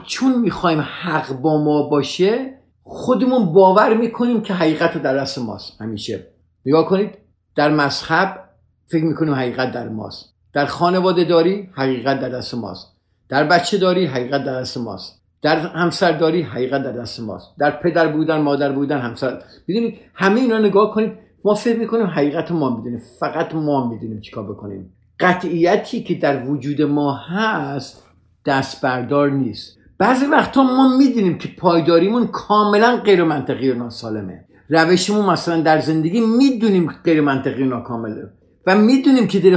چون 0.06 0.42
می‌خوایم 0.42 0.80
حق 0.80 1.34
با 1.34 1.64
ما 1.64 1.90
باشه 1.90 2.58
خودمون 2.84 3.54
باور 3.54 3.98
می‌کنیم 3.98 4.42
که 4.42 4.54
حقیقت 4.54 5.02
در 5.02 5.16
دست 5.18 5.38
ماست. 5.38 5.82
همیشه. 5.82 6.28
نگاه 6.66 6.86
کنید 6.86 7.10
در 7.56 7.74
مذهب 7.74 8.50
فکر 8.88 9.04
می‌کنیم 9.04 9.34
حقیقت 9.34 9.72
در 9.72 9.90
ماست. 9.90 10.35
در 10.56 10.66
خانواده 10.66 11.24
داری 11.24 11.70
حقیقت 11.74 12.20
در 12.20 12.30
دست 12.30 12.56
ماست. 12.56 12.96
در 13.30 13.44
بچه 13.44 13.78
داری 13.78 14.06
حقیقت 14.06 14.44
در 14.44 14.60
دست 14.60 14.78
ماست. 14.78 15.22
در 15.42 15.60
همسرداری 15.60 16.42
حقیقت 16.42 16.84
در 16.84 16.92
دست 16.92 17.20
ماست. 17.20 17.48
در 17.60 17.72
پدر 17.72 18.08
بودن 18.08 18.42
مادر 18.42 18.72
بودن 18.72 19.00
همسر. 19.00 19.42
می‌دونید 19.68 20.00
همه 20.14 20.42
اینا 20.42 20.58
نگاه 20.58 20.94
کنید 20.94 21.12
ما 21.46 21.54
فکر 21.54 21.80
می‌کنیم 21.80 22.06
حقیقت 22.06 22.52
ما 22.52 22.78
می‌دونیم. 22.78 23.02
فقط 23.20 23.56
ما 23.56 23.90
می‌دونیم 23.90 24.22
چیکار 24.22 24.44
بکنیم. 24.44 24.94
قطعیتی 25.20 26.04
که 26.04 26.16
در 26.16 26.46
وجود 26.46 26.82
ما 26.82 27.14
هست 27.14 28.04
دست 28.46 28.82
بردار 28.82 29.30
نیست. 29.30 29.78
بعضی 29.98 30.26
وقتا 30.26 30.64
ما 30.64 30.98
می‌دونیم 30.98 31.38
که 31.38 31.50
پایداریمون 31.58 32.28
کاملا 32.28 32.98
غیر 32.98 33.24
منطقی 33.24 33.72
و 33.72 33.76
ناسالمه. 33.76 34.46
روشمون 34.70 35.26
مثلا 35.26 35.62
در 35.62 35.80
زندگی 35.80 36.22
می‌دونیم 36.22 36.92
غیر 37.04 37.22
منطقی 37.22 37.64
و 37.64 37.66
ناکامله. 37.66 38.30
و 38.66 38.78
می‌دونیم 38.78 39.28
که 39.28 39.40
دل 39.40 39.56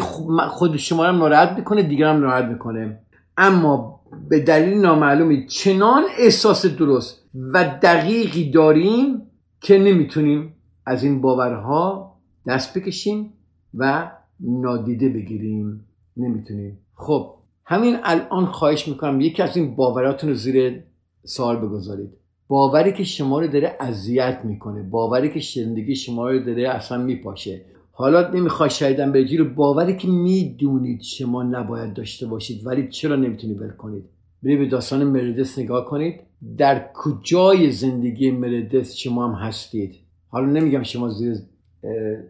خود 0.49 0.77
شما 0.77 1.07
رو 1.07 1.17
ناراحت 1.17 1.59
می‌کنه 1.59 1.83
دیگران 1.83 2.21
ناراحت 2.21 2.45
می‌کنه. 2.45 3.01
اما 3.37 4.01
به 4.29 4.41
دلیل 4.41 4.79
نامعلومی 4.79 5.47
چنان 5.47 6.03
احساس 6.19 6.67
درست 6.67 7.23
و 7.35 7.79
دقیقی 7.83 8.51
داریم 8.51 9.23
که 9.61 9.79
نمی‌تونیم 9.79 10.55
از 10.87 11.05
این 11.05 11.21
باورها 11.21 12.15
دست 12.47 12.79
بکشیم 12.79 13.33
و 13.75 14.11
نادیده 14.41 15.09
بگیریم. 15.09 15.85
نمی‌تونیم. 16.17 16.79
خب 16.95 17.35
همین 17.65 17.97
الان 18.05 18.47
خواهش 18.47 18.89
می‌کنم 18.89 19.21
یکی 19.21 19.43
از 19.43 19.57
این 19.57 19.77
باوراتون 19.77 20.31
رو 20.31 20.37
زیر 20.37 20.83
سوال 21.25 21.57
بگذارید. 21.57 22.11
باوری 22.49 22.93
که 22.93 23.05
شما 23.05 23.41
رو 23.41 23.49
داره 23.49 23.77
اذیت 23.81 24.41
می‌کنه 24.45 24.83
باوری 24.83 25.31
که 25.31 25.41
زندگی 25.55 25.97
شما 25.97 26.31
رو 26.31 26.45
داره 26.45 26.69
اصلا 26.69 26.99
میپاشه. 26.99 27.65
حالا 28.01 28.31
نمی‌خوای 28.31 28.71
شایدم 28.71 29.13
به 29.13 29.37
رو 29.39 29.55
باوری 29.55 29.97
که 29.97 30.09
می‌دونید 30.09 31.03
شما 31.03 31.43
نباید 31.43 31.95
داشته 31.95 32.27
باشید 32.27 32.67
ولی 32.67 32.89
چرا 32.89 33.17
نمی‌تونید 33.17 33.63
ول 33.63 33.71
کنید؟ 33.71 34.05
برید 34.43 34.59
به 34.59 34.67
داستان 34.67 35.05
مردس 35.05 35.59
نگاه 35.59 35.85
کنید. 35.85 36.21
در 36.59 36.91
کجای 36.95 37.71
زندگی 37.71 38.31
مردس 38.31 38.95
شما 38.95 39.29
هم 39.29 39.35
هستید؟ 39.35 39.95
حالا 40.29 40.47
نمیگم 40.47 40.83
شما 40.83 41.09
زیر 41.09 41.37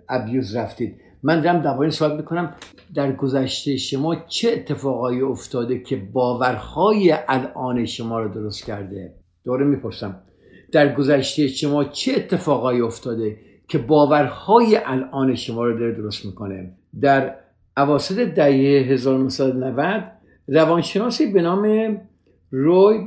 ابیوز 0.08 0.56
رفتید. 0.56 0.94
من 1.22 1.40
دارم 1.40 1.62
درباره 1.62 1.90
صحبت 1.90 2.16
می‌کنم. 2.16 2.54
در 2.94 3.12
گذشته 3.12 3.76
شما 3.76 4.14
چه 4.14 4.52
اتفاقایی 4.52 5.20
افتاده 5.20 5.78
که 5.78 5.96
باورهای 5.96 7.14
الان 7.28 7.86
شما 7.86 8.20
رو 8.20 8.34
درست 8.34 8.64
کرده؟ 8.64 9.14
دوره 9.44 9.64
می‌پرسم. 9.64 10.20
در 10.72 10.94
گذشته 10.94 11.48
شما 11.48 11.84
چه 11.84 12.12
اتفاقایی 12.16 12.80
افتاده 12.80 13.47
که 13.68 13.78
باورهای 13.78 14.80
الان 14.84 15.34
شما 15.34 15.64
رو 15.64 15.78
داره 15.78 15.92
درست 15.92 16.26
می‌کنه. 16.26 16.72
در 17.00 17.34
اواسط 17.76 18.18
دهه 18.18 18.92
1990 18.92 20.02
روانشناسی 20.48 21.32
به 21.32 21.42
نام 21.42 21.96
روی 22.50 22.98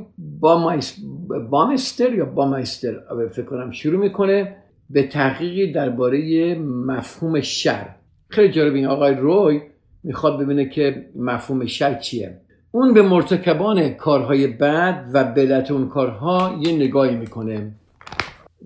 بامستر 1.50 2.14
یا 2.14 2.24
بامستر 2.24 2.94
فکر 3.32 3.44
کنم 3.44 3.70
شروع 3.70 4.00
می‌کنه 4.00 4.56
به 4.90 5.02
تحقیقی 5.02 5.72
درباره 5.72 6.54
مفهوم 6.58 7.40
شر. 7.40 7.86
خیلی 8.28 8.52
جالب 8.52 8.74
این 8.74 8.86
آقای 8.86 9.14
روی 9.14 9.60
می‌خواد 10.04 10.42
ببینه 10.42 10.68
که 10.68 11.06
مفهوم 11.16 11.66
شر 11.66 11.94
چیه. 11.94 12.38
اون 12.70 12.94
به 12.94 13.02
مرتکبان 13.02 13.88
کارهای 13.88 14.46
بد 14.46 15.10
و 15.12 15.24
بلت 15.24 15.70
اون 15.70 15.88
کارها 15.88 16.58
یه 16.60 16.76
نگاهی 16.76 17.16
می‌کنه. 17.16 17.74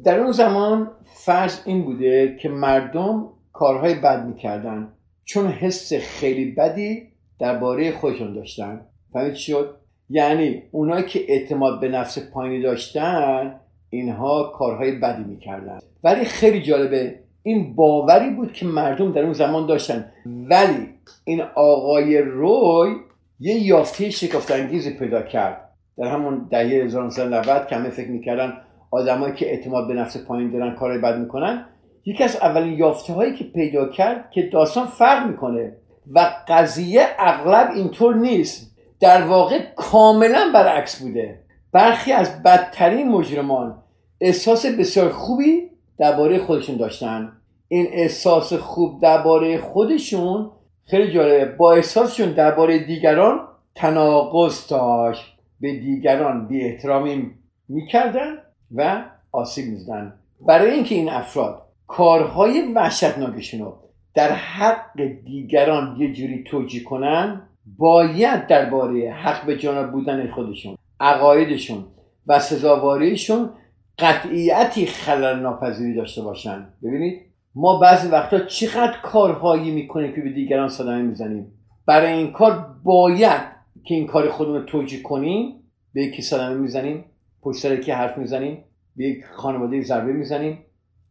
در 0.04 0.20
اون 0.20 0.32
زمان 0.32 0.90
فرض 1.04 1.60
این 1.64 1.84
بوده 1.84 2.36
که 2.42 2.48
مردم 2.48 3.28
کارهای 3.52 3.94
بد 3.94 4.26
می‌کردن 4.26 4.88
چون 5.24 5.46
حس 5.46 5.92
خیلی 5.92 6.50
بدی 6.50 7.02
درباره 7.38 7.92
خودشون 7.92 8.34
داشتن. 8.34 8.80
فهمید 9.12 9.34
شد؟ 9.34 9.76
یعنی 10.10 10.62
اونایی 10.70 11.04
که 11.04 11.20
اعتماد 11.28 11.80
به 11.80 11.88
نفس 11.88 12.18
پایینی 12.18 12.62
داشتن 12.62 13.60
اینها 13.90 14.52
کارهای 14.58 14.92
بدی 14.92 15.24
می‌کردن. 15.24 15.78
ولی 16.04 16.24
خیلی 16.24 16.62
جالبه 16.62 17.18
این 17.42 17.74
باوری 17.74 18.30
بود 18.30 18.52
که 18.52 18.66
مردم 18.66 19.12
در 19.12 19.22
اون 19.22 19.32
زمان 19.32 19.66
داشتن. 19.66 20.12
ولی 20.26 20.88
این 21.24 21.42
آقای 21.54 22.18
روی 22.18 22.94
یه 23.40 23.54
یافته 23.54 24.10
شکافت 24.10 24.50
انگیزی 24.50 24.90
پیدا 24.90 25.22
کرد. 25.22 25.70
در 25.98 26.08
همون 26.08 26.46
دهه 26.50 26.84
1990 26.84 27.66
که 27.66 27.76
همه 27.76 27.90
فکر 27.90 28.10
می‌کردن 28.10 28.52
آدمایی 28.90 29.34
که 29.34 29.50
اعتماد 29.50 29.88
به 29.88 29.94
نفس 29.94 30.26
پایین 30.26 30.50
دارن 30.50 30.74
کارهای 30.74 31.00
بد 31.00 31.18
می‌کنن 31.18 31.64
یکی 32.04 32.24
از 32.24 32.36
اولین 32.36 32.78
یافته 32.78 33.12
هایی 33.12 33.34
که 33.34 33.44
پیدا 33.44 33.88
کرد 33.88 34.30
که 34.30 34.42
داستان 34.42 34.86
فرق 34.86 35.26
می‌کنه 35.26 35.76
و 36.14 36.30
قضیه 36.48 37.06
اغلب 37.18 37.70
اینطور 37.74 38.14
نیست 38.14 38.76
در 39.00 39.22
واقع 39.22 39.58
کاملا 39.76 40.50
برعکس 40.54 41.02
بوده. 41.02 41.40
برخی 41.72 42.12
از 42.12 42.42
بدترین 42.42 43.08
مجرمان 43.08 43.82
احساس 44.20 44.66
بسیار 44.66 45.08
خوبی 45.08 45.70
درباره 45.98 46.38
خودشون 46.38 46.76
داشتن. 46.76 47.32
این 47.68 47.86
احساس 47.92 48.52
خوب 48.52 49.00
درباره 49.02 49.58
خودشون 49.58 50.50
خیلی 50.84 51.12
جالبه. 51.12 51.44
با 51.44 51.72
احساسشون 51.72 52.32
درباره 52.32 52.78
دیگران 52.78 53.40
تناقض 53.74 54.66
داشت. 54.68 55.36
به 55.60 55.72
دیگران 55.72 56.48
بی 56.48 56.64
احترامی 56.64 57.30
می‌کردن. 57.68 58.38
و 58.74 59.04
آسیب 59.32 59.66
می‌زدن. 59.66 60.14
برای 60.46 60.70
اینکه 60.70 60.94
این 60.94 61.08
افراد 61.08 61.62
کارهای 61.86 62.72
وحشتناکشون 62.74 63.60
رو 63.60 63.78
در 64.14 64.32
حق 64.32 65.02
دیگران 65.24 65.96
یه 65.98 66.12
جوری 66.12 66.44
توجیه 66.44 66.84
کنن 66.84 67.42
باید 67.78 68.46
درباره 68.46 69.12
حق 69.12 69.46
به 69.46 69.58
جانب 69.58 69.92
بودن 69.92 70.30
خودشون 70.30 70.76
عقایدشون 71.00 71.84
و 72.26 72.40
سزاواریشون 72.40 73.50
قطعیتی 73.98 74.86
خلل 74.86 75.40
ناپذیری 75.40 75.94
داشته 75.94 76.22
باشن. 76.22 76.68
ببینید 76.82 77.20
ما 77.54 77.78
بعضی 77.78 78.08
وقتا 78.08 78.38
چقدر 78.38 78.96
کارهایی 79.02 79.70
می‌کنیم 79.70 80.14
که 80.14 80.20
به 80.20 80.30
دیگران 80.30 80.68
صدمه 80.68 81.02
می‌زنیم. 81.02 81.52
برای 81.86 82.12
این 82.12 82.32
کار 82.32 82.66
باید 82.84 83.42
که 83.84 83.94
این 83.94 84.06
کار 84.06 84.30
خودمون 84.30 84.56
رو 84.56 84.64
توجیه 84.64 85.02
کنیم 85.02 85.54
به 85.94 86.02
یکی 86.02 86.22
صدمه 86.22 86.54
می‌زنیم. 86.54 87.04
پشت 87.46 87.62
سر 87.62 87.74
یکی 87.74 87.92
حرف 87.92 88.18
می‌زنیم؟ 88.18 88.64
به 88.96 89.04
یک 89.04 89.24
خانواده 89.34 89.82
ضربه 89.82 90.12
می‌زنیم. 90.12 90.58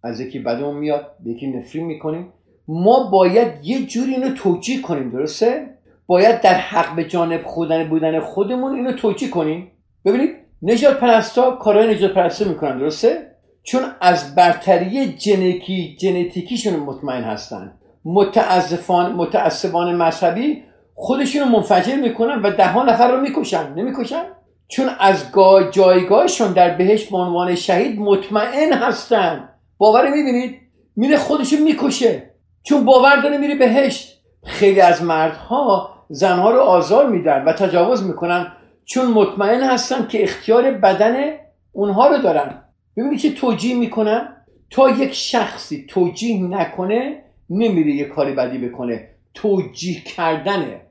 از 0.04 0.20
یکی 0.20 0.40
بدمون 0.40 0.76
میاد 0.78 1.12
به 1.24 1.32
یکی 1.32 1.48
نفرین 1.48 1.86
می‌کنیم. 1.86 2.34
ما 2.68 3.10
باید 3.10 3.48
یه 3.64 3.86
جوری 3.86 4.14
اینو 4.14 4.34
توجیه 4.34 4.82
کنیم 4.82 5.10
درسته؟ 5.10 5.78
باید 6.08 6.42
در 6.42 6.54
حق 6.54 6.96
به 6.96 7.04
جانب 7.04 7.44
خودن 7.44 7.90
بودن 7.90 8.20
خودمون 8.20 8.76
اینو 8.76 8.92
توجیه 8.92 9.30
کنیم. 9.30 9.72
ببینید 10.06 10.30
نجات 10.62 11.00
پرستا 11.00 11.52
کارهای 11.52 11.96
نجات 11.96 12.14
پرستی 12.14 12.46
می‌کنن 12.46 12.78
درسته؟ 12.78 13.32
چون 13.64 13.82
از 14.02 14.36
برتری 14.36 15.08
جنکی 15.08 15.96
جنتیکیشون 16.00 16.76
مطمئن 16.76 17.24
هستن. 17.24 17.74
متاسفان 18.06 19.12
متاسفان 19.14 19.96
مذهبی 19.96 20.64
خودشون 20.94 21.48
منفجر 21.52 21.96
می‌کنن 21.96 22.42
و 22.42 22.52
ده 22.52 22.68
ها 22.68 22.84
نفر 22.84 23.12
رو 23.12 23.22
می‌کشن. 23.22 23.74
نمی‌کشن؟ 23.74 24.24
چون 24.68 24.90
از 25.00 25.26
جایگاهشون 25.72 26.54
در 26.54 26.78
بهشت 26.78 27.10
به 27.10 27.18
عنوان 27.18 27.56
شهید 27.56 28.00
مطمئن 28.00 28.74
هستن. 28.74 29.50
باور 29.78 30.12
می‌بینید؟ 30.12 30.62
میره 30.96 31.18
خودشون 31.18 31.62
می‌کشه. 31.62 32.32
چون 32.64 32.86
باور 32.86 33.16
داره 33.16 33.38
میره 33.38 33.56
بهشت. 33.56 34.22
خیلی 34.44 34.82
از 34.82 35.04
مردها 35.04 35.96
زنها 36.10 36.52
رو 36.52 36.60
آزار 36.60 37.10
میدن 37.10 37.44
و 37.44 37.54
تجاوز 37.54 38.04
می‌کنن. 38.04 38.52
چون 38.86 39.06
مطمئن 39.06 39.64
هستن 39.64 40.08
که 40.08 40.24
اختیار 40.24 40.72
بدن 40.72 41.34
اونها 41.72 42.08
رو 42.08 42.18
دارن. 42.18 42.64
ببینید 42.98 43.22
که 43.22 43.32
توجیه 43.32 43.76
می‌کنن؟ 43.76 44.46
تا 44.70 44.90
یک 44.90 45.14
شخصی 45.14 45.86
توجیه 45.90 46.44
نکنه 46.44 47.24
نمیره 47.50 47.92
یه 47.92 48.06
کاری 48.06 48.34
بدی 48.34 48.58
بکنه. 48.58 49.10
توجیه 49.34 50.02
کردنه 50.02 50.82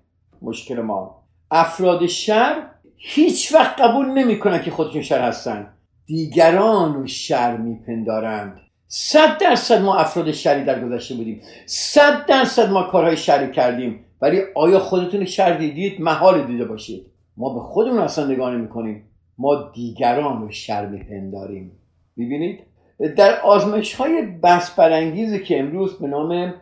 مشکل 0.43 0.81
ما. 0.81 1.23
افراد 1.51 2.07
شر 2.07 2.57
هیچ 3.07 3.55
وقت 3.55 3.81
قبول 3.81 4.07
نمی‌کنن 4.07 4.63
که 4.63 4.71
خودشون 4.71 5.03
شر 5.03 5.29
هستن. 5.29 5.67
دیگران 6.07 6.97
و 6.97 7.07
شر 7.07 7.57
میپندارند. 7.57 8.61
صد 8.87 9.39
درصد 9.39 9.81
ما 9.81 9.97
افراد 9.97 10.33
شری 10.33 10.65
در 10.65 10.85
گذشته 10.85 11.15
بودیم. 11.15 11.41
صد 11.67 12.27
درصد 12.27 12.71
ما 12.71 12.83
کارهای 12.83 13.17
شری 13.17 13.53
کردیم. 13.53 14.05
ولی 14.23 14.41
آیا 14.55 14.79
خودتون 14.79 15.25
شر 15.25 15.59
دیدید؟ 15.59 16.01
محال 16.01 16.47
دیده 16.47 16.65
باشید. 16.65 17.07
ما 17.37 17.55
به 17.55 17.61
خودمون 17.61 17.99
اصلا 17.99 18.27
نگاه 18.27 18.55
نمی 18.55 18.69
کنیم 18.69 19.05
ما 19.39 19.71
دیگران 19.75 20.43
رو 20.43 20.51
شر 20.51 20.87
میپنداریم. 20.87 21.73
می‌بینید؟ 22.17 22.61
در 23.17 23.41
آزمایش 23.41 23.95
های 23.95 24.23
بس 24.23 24.71
برانگیزی 24.71 25.39
که 25.39 25.59
امروز 25.59 25.99
به 25.99 26.07
نام 26.07 26.55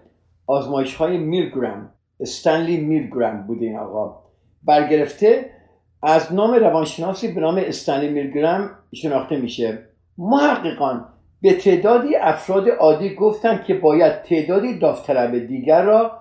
آزمایش 0.47 0.95
های 0.95 1.19
میلگرام 1.19 1.91
استنلی 2.21 2.77
میلگرام 2.77 3.47
بوده 3.47 3.67
این 3.67 3.79
آقا. 3.79 4.23
برگرفته 4.63 5.51
از 6.03 6.35
نام 6.35 6.55
روانشناسی 6.55 7.33
به 7.33 7.41
نام 7.41 7.63
استنلی 7.67 8.09
میلگرام 8.09 8.71
شناخته 8.95 9.37
میشه. 9.37 9.79
محققان 10.19 11.05
به 11.43 11.53
تعدادی 11.53 12.17
افراد 12.17 12.69
عادی 12.69 13.15
گفتند 13.15 13.65
که 13.65 13.75
باید 13.75 14.23
تعدادی 14.23 14.79
داوطلب 14.79 15.47
دیگر 15.47 15.83
را 15.83 16.13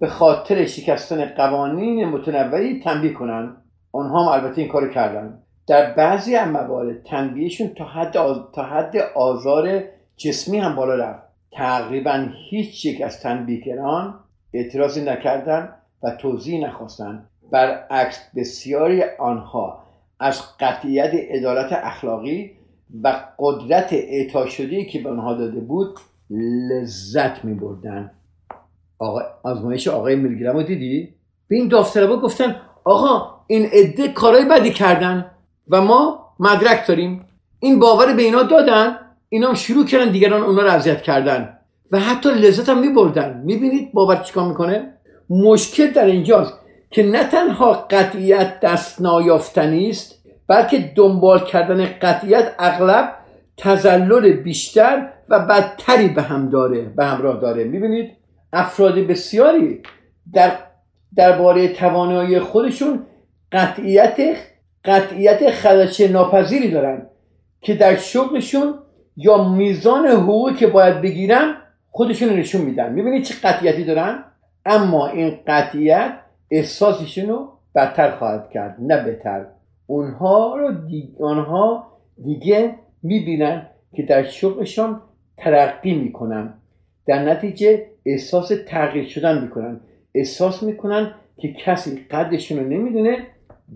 به 0.00 0.06
خاطر 0.06 0.66
شکستن 0.66 1.24
قوانین 1.24 2.04
متنوعی 2.04 2.80
تنبیه 2.80 3.12
کنند 3.12 3.56
آنها 3.92 4.22
هم 4.22 4.42
البته 4.42 4.60
این 4.60 4.70
کار 4.70 4.90
کردن. 4.90 5.42
در 5.66 5.94
بعضی 5.94 6.36
از 6.36 6.48
موارد 6.48 7.02
تنبیهشون 7.02 7.68
تا 7.68 7.84
حد, 7.84 8.12
تا 8.54 8.62
حد 8.62 8.96
آزار 9.14 9.82
جسمی 10.16 10.58
هم 10.58 10.76
بالا 10.76 10.94
رفت. 10.94 11.28
تقریبا 11.52 12.28
هیچ 12.50 12.84
یک 12.84 13.00
از 13.00 13.20
تنبیهگران 13.20 14.14
اعتراضی 14.54 15.04
نکردند 15.04 15.74
و 16.02 16.10
توضیح 16.10 16.66
نخواستند 16.66 17.28
برعکس 17.50 18.18
بسیاری 18.36 19.02
آنها 19.18 19.82
از 20.20 20.42
قطعیت 20.60 21.14
عدالت 21.14 21.72
اخلاقی 21.72 22.50
و 23.02 23.20
قدرت 23.38 23.92
اعطا 23.92 24.46
شده 24.46 24.84
که 24.84 24.98
به 25.00 25.10
آنها 25.10 25.34
داده 25.34 25.60
بود 25.60 25.98
لذت 26.30 27.44
می 27.44 27.54
بردن 27.54 28.10
آقا 28.98 29.20
آزمایش 29.42 29.88
آقای 29.88 30.16
میلگرام 30.16 30.56
رو 30.56 30.62
دیدی؟ 30.62 31.14
به 31.48 31.56
این 31.56 31.68
داوطلبا 31.68 32.20
گفتن 32.20 32.56
آقا 32.84 33.40
این 33.46 33.66
عده 33.66 34.08
کارهای 34.08 34.44
بدی 34.44 34.70
کردن 34.70 35.30
و 35.68 35.80
ما 35.80 36.34
مدرک 36.40 36.86
داریم. 36.86 37.24
این 37.60 37.78
باور 37.78 38.14
به 38.14 38.22
اینا 38.22 38.42
دادن 38.42 38.96
اینا 39.28 39.48
هم 39.48 39.54
شروع 39.54 39.86
کردن 39.86 40.12
دیگران 40.12 40.42
اونا 40.42 40.62
رو 40.62 40.70
اذیت 40.70 41.02
کردن 41.02 41.58
و 41.90 42.00
حتی 42.00 42.28
لذت 42.28 42.68
هم 42.68 42.78
میبردن. 42.78 43.42
می‌بینید 43.44 43.92
باور 43.92 44.16
چیکار 44.16 44.48
می‌کنه؟ 44.48 44.94
مشکل 45.30 45.90
در 45.90 46.04
اینجاست. 46.04 46.57
که 46.90 47.02
نه 47.02 47.24
تنها 47.24 47.72
قطعیت 47.72 48.60
دست 48.60 49.00
نایافتنی 49.02 49.90
است 49.90 50.18
بلکه 50.48 50.92
دنبال 50.96 51.44
کردن 51.44 51.86
قطعیت 51.86 52.54
اغلب 52.58 53.14
تزلل 53.56 54.32
بیشتر 54.32 55.08
و 55.28 55.38
بدتری 55.38 56.08
به 56.08 56.22
هم 56.22 56.50
داره 56.50 56.80
به 56.82 57.04
همراه 57.04 57.40
داره. 57.40 57.64
می‌بینید؟ 57.64 58.10
افراد 58.52 58.94
بسیاری 58.94 59.82
در 60.32 60.52
درباره 61.16 61.68
توانایی 61.68 62.40
خودشون 62.40 63.06
قطعیت 63.52 64.36
قطعیت 64.84 65.50
خدشه 65.50 66.08
ناپذیری 66.08 66.70
دارن 66.70 67.06
که 67.60 67.74
در 67.74 67.96
شغلشون 67.96 68.74
یا 69.16 69.48
میزان 69.48 70.06
حقوقی 70.06 70.54
که 70.54 70.66
باید 70.66 71.00
بگیرن 71.00 71.56
خودشون 71.90 72.28
نشون 72.28 72.60
میدن. 72.60 72.92
می‌بینید 72.92 73.24
چه 73.24 73.34
قطعیتی 73.42 73.84
دارن؟ 73.84 74.24
اما 74.64 75.08
این 75.08 75.38
قطعیت 75.46 76.12
احساسشون 76.50 77.28
رو 77.28 77.48
بدتر 77.74 78.10
خواهد 78.10 78.50
کرد 78.50 78.76
نه 78.80 79.04
بهتر. 79.04 79.46
اونها 79.86 80.56
رو 80.56 80.72
دیگه, 80.72 81.24
آنها 81.24 81.92
دیگه 82.24 82.74
می‌بینن 83.02 83.66
که 83.94 84.02
در 84.02 84.22
شغلشان 84.22 85.00
ترقی 85.36 85.94
می‌کنن. 85.94 86.54
در 87.06 87.22
نتیجه 87.22 87.86
احساس 88.06 88.52
تغییر 88.66 89.04
شدن 89.04 89.42
می‌کنن. 89.42 89.80
احساس 90.14 90.62
می‌کنن 90.62 91.14
که 91.36 91.52
کسی 91.52 92.06
قدرشون 92.10 92.58
رو 92.58 92.68
نمی‌دونه 92.68 93.18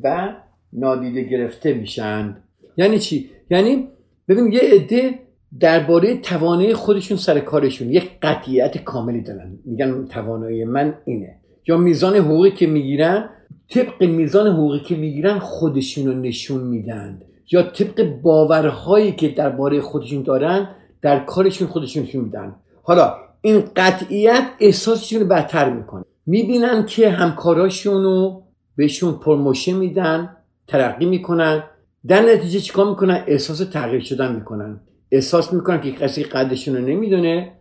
و 0.02 0.28
نادیده 0.72 1.22
گرفته 1.22 1.74
میشن. 1.74 2.36
یعنی 2.76 2.98
چی؟ 2.98 3.30
یعنی 3.50 3.88
ببین 4.28 4.52
یه 4.52 4.60
عده 4.60 5.18
درباره 5.60 6.16
توانایی 6.16 6.74
خودشون 6.74 7.16
سر 7.16 7.40
کارشون 7.40 7.90
یک 7.90 8.10
قطعیت 8.22 8.78
کاملی 8.78 9.20
دارن. 9.20 9.58
میگن 9.64 10.06
توانایی 10.06 10.64
من 10.64 10.94
اینه. 11.04 11.36
یا 11.66 11.76
میزان 11.76 12.16
حقوقی 12.16 12.50
که 12.50 12.66
می‌گیرن 12.66 13.28
طبق 13.68 14.02
میزان 14.02 14.46
حقوقی 14.46 14.80
که 14.80 14.96
می‌گیرن 14.96 15.38
خودشون 15.38 16.06
رو 16.06 16.12
نشون 16.12 16.60
میدن. 16.60 17.20
یا 17.52 17.62
طبق 17.62 18.02
باورهایی 18.22 19.12
که 19.12 19.28
درباره 19.28 19.80
خودشون 19.80 20.22
دارن 20.22 20.68
در 21.02 21.18
کارشون 21.24 21.68
خودشون 21.68 22.02
نشون 22.02 22.24
میدن. 22.24 22.56
حالا 22.82 23.14
این 23.40 23.62
قطعیت 23.76 24.44
احساسشون 24.60 25.20
رو 25.20 25.26
بهتر 25.26 25.70
می‌کنه. 25.70 26.04
می‌بینن 26.26 26.86
که 26.86 27.10
همکاراشون 27.10 28.02
رو 28.02 28.42
بهشون 28.76 29.14
پرموشن 29.14 29.72
میدن 29.72 30.36
ترقی 30.66 31.06
می‌کنن. 31.06 31.62
در 32.06 32.22
نتیجه 32.22 32.60
چیکار 32.60 32.90
می‌کنن؟ 32.90 33.24
احساس 33.26 33.58
تغییر 33.58 34.00
شدن 34.00 34.34
می‌کنن. 34.34 34.80
احساس 35.10 35.52
می‌کنن 35.52 35.80
که 35.80 35.92
کسی 35.92 36.24
قدرشون 36.24 36.76
رو 36.76 36.82
نمی‌دونه 36.86 37.52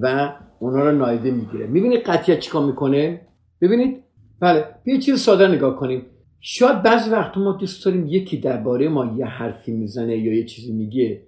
و 0.00 0.32
اونا 0.58 0.90
رو 0.90 0.98
نایده 0.98 1.30
می‌گیره. 1.30 1.66
می‌بینید 1.66 2.00
قطعیت 2.00 2.40
چیکار 2.40 2.66
می‌کنه؟ 2.66 3.20
ببینید؟ 3.66 4.02
بله 4.40 4.64
یه 4.86 4.98
چیز 4.98 5.20
ساده 5.20 5.48
نگاه 5.48 5.76
کنیم. 5.76 6.02
شاید 6.40 6.82
بعضی 6.82 7.10
وقت 7.10 7.36
ما 7.36 7.52
دوست 7.52 7.84
داریم 7.84 8.06
یکی 8.06 8.36
درباره 8.36 8.88
ما 8.88 9.14
یه 9.18 9.26
حرفی 9.26 9.72
می‌زنه 9.72 10.18
یا 10.18 10.34
یه 10.34 10.44
چیزی 10.44 10.72
میگه. 10.72 11.22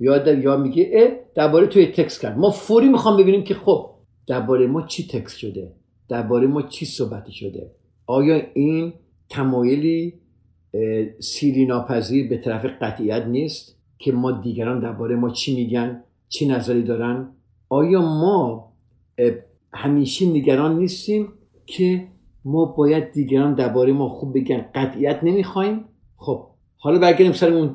یا 0.00 0.18
در 0.18 0.38
یا 0.38 0.56
میگه 0.56 0.90
اه 0.92 1.08
درباره 1.34 1.66
توی 1.66 1.86
تکس 1.86 2.18
کرد. 2.18 2.38
ما 2.38 2.50
فوری 2.50 2.88
می‌خوام 2.88 3.16
ببینیم 3.16 3.44
که 3.44 3.54
خب 3.54 3.90
درباره 4.26 4.66
ما 4.66 4.86
چی 4.86 5.06
تکس 5.06 5.36
شده؟ 5.36 5.72
درباره 6.08 6.46
ما 6.46 6.62
چی 6.62 6.86
صحبتی 6.86 7.32
شده؟ 7.32 7.70
آیا 8.06 8.42
این 8.54 8.92
تمایلی 9.28 10.14
سیری 11.20 11.66
ناپذیر 11.66 12.28
به 12.28 12.36
طرف 12.38 12.66
قطعیت 12.80 13.26
نیست 13.26 13.78
که 13.98 14.12
ما 14.12 14.32
دیگران 14.32 14.80
درباره 14.80 15.16
ما 15.16 15.30
چی 15.30 15.54
میگن 15.54 16.02
چی 16.28 16.48
نظری 16.48 16.82
دارن؟ 16.82 17.28
آیا 17.68 18.00
ما 18.00 18.72
همیشه 19.72 20.26
نگران 20.26 20.78
نیستیم؟ 20.78 21.32
که 21.76 22.08
ما 22.44 22.64
باید 22.64 23.12
دیگران 23.12 23.54
درباره 23.54 23.92
ما 23.92 24.08
خوب 24.08 24.34
بگن. 24.38 24.64
قطعیت 24.74 25.20
نمی‌خوایم. 25.22 25.84
خب 26.16 26.46
حالا 26.76 26.98
برگردیم 26.98 27.32
سر 27.32 27.52
اون 27.52 27.74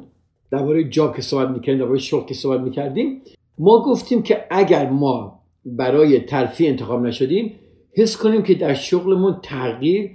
درباره 0.52 0.84
جا 0.84 1.12
که 1.12 1.22
صحبت 1.22 1.50
می‌کردیم 1.50 1.78
درباره 1.78 2.00
شغل 2.00 2.26
که 2.26 2.34
صحبت 2.34 2.60
می‌کردیم. 2.60 3.22
ما 3.60 3.84
گفتیم 3.86 4.22
که 4.22 4.46
اگر 4.52 4.90
ما 4.90 5.40
برای 5.66 6.20
ترفیع 6.20 6.70
انتخاب 6.70 7.06
نشدیم 7.06 7.52
حس 7.98 8.18
کنیم 8.18 8.44
که 8.44 8.54
در 8.54 8.74
شغلمون 8.74 9.40
تغییر 9.44 10.12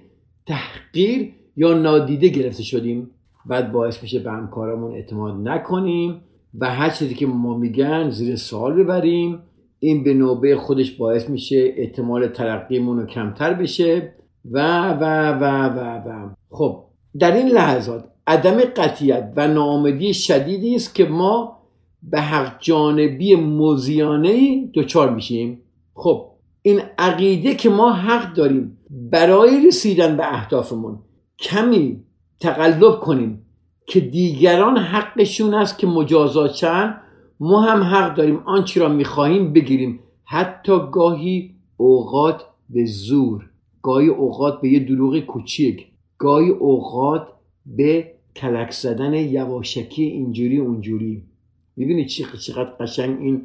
تحقیر 0.47 1.33
یا 1.57 1.79
نادیده 1.79 2.29
گرفته 2.29 2.63
شدیم. 2.63 3.11
بعد 3.47 3.73
باعث 3.73 4.03
میشه 4.03 4.19
به 4.19 4.31
همکارمون 4.31 4.93
اعتماد 4.93 5.49
نکنیم 5.49 6.21
و 6.59 6.75
هر 6.75 6.91
چیزی 6.91 7.15
که 7.15 7.27
ما 7.27 7.59
میگن 7.59 8.11
زیر 8.11 8.37
سوال 8.37 8.73
ببریم. 8.73 9.39
این 9.81 10.05
به 10.05 10.15
نوبه 10.15 10.57
خودش 10.57 10.91
باعث 10.91 11.31
میشه 11.31 11.75
احتمال 11.77 12.29
ترقیمون 12.29 12.99
رو 13.01 13.07
کمتر 13.07 13.55
بشه 13.55 14.15
و 14.51 14.89
و 14.91 15.33
و 15.33 15.69
و 15.69 15.99
و. 16.09 16.31
خب 16.51 16.85
در 17.19 17.37
این 17.37 17.49
لحظات 17.49 18.05
عدم 18.27 18.61
قطیت 18.61 19.33
و 19.37 19.49
ناامدی 19.49 20.15
شدیدی 20.15 20.75
است 20.75 20.95
که 20.95 21.05
ما 21.05 21.59
به 22.03 22.21
حق 22.21 22.57
جانبی 22.61 23.35
موزیانه 23.35 24.67
دچار 24.75 25.15
میشیم. 25.15 25.63
خب 25.95 26.31
این 26.63 26.81
عقیده 26.99 27.55
که 27.55 27.71
ما 27.71 27.93
حق 27.93 28.35
داریم 28.35 28.79
برای 28.91 29.67
رسیدن 29.67 30.17
به 30.17 30.35
اهدافمون 30.35 30.99
کمی 31.39 32.05
تقلب 32.41 33.01
کنیم 33.01 33.47
که 33.87 34.01
دیگران 34.01 34.79
حقشون 34.79 35.55
است 35.55 35.79
که 35.79 35.87
مجازات 35.87 36.55
شن 36.55 36.95
ما 37.41 37.61
هم 37.61 37.83
حق 37.83 38.15
داریم 38.15 38.37
آنچه 38.37 38.81
را 38.81 38.89
می‌خواهیم 38.89 39.53
بگیریم. 39.53 40.01
حتی 40.25 40.73
گاهی 40.93 41.55
اوقات 41.77 42.45
به 42.71 42.85
زور 42.85 43.51
گاهی 43.83 44.09
اوقات 44.09 44.61
به 44.61 44.69
یه 44.69 44.85
دروغ 44.85 45.19
کوچیک 45.19 45.87
گاهی 46.19 46.51
اوقات 46.51 47.29
به 47.67 48.13
کلک 48.37 48.71
زدن 48.71 49.15
یواشکی 49.15 50.03
اینجوری 50.03 50.59
اونجوری. 50.59 51.23
می‌بینید 51.77 52.07
چقدر 52.07 52.71
قشنگ 52.81 53.21
این 53.21 53.43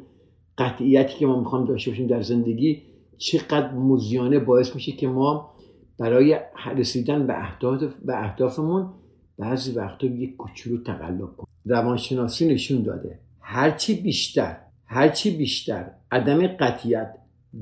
قطعیتی 0.58 1.18
که 1.18 1.26
ما 1.26 1.40
می‌خوام 1.40 1.64
داشته 1.64 1.90
باشیم 1.90 2.06
در 2.06 2.22
زندگی 2.22 2.82
چقدر 3.18 3.72
موزیانه 3.72 4.38
باعث 4.38 4.74
میشه 4.74 4.92
که 4.92 5.08
ما 5.08 5.54
برای 5.98 6.38
رسیدن 6.76 7.26
به 7.26 7.42
اهداف 7.42 7.94
به 8.04 8.24
اهدافمون 8.24 8.92
بعضی 9.38 9.72
وقتا 9.72 10.06
یک 10.06 10.36
کوچولو 10.36 10.82
تقلب 10.82 11.36
کنیم. 11.36 11.48
روانشناسی 11.64 12.48
نشون 12.48 12.82
داده. 12.82 13.18
هرچی 13.46 13.94
بیشتر 13.94 14.56
هرچی 14.86 15.36
بیشتر 15.36 15.90
عدم 16.10 16.46
قطیت 16.46 17.14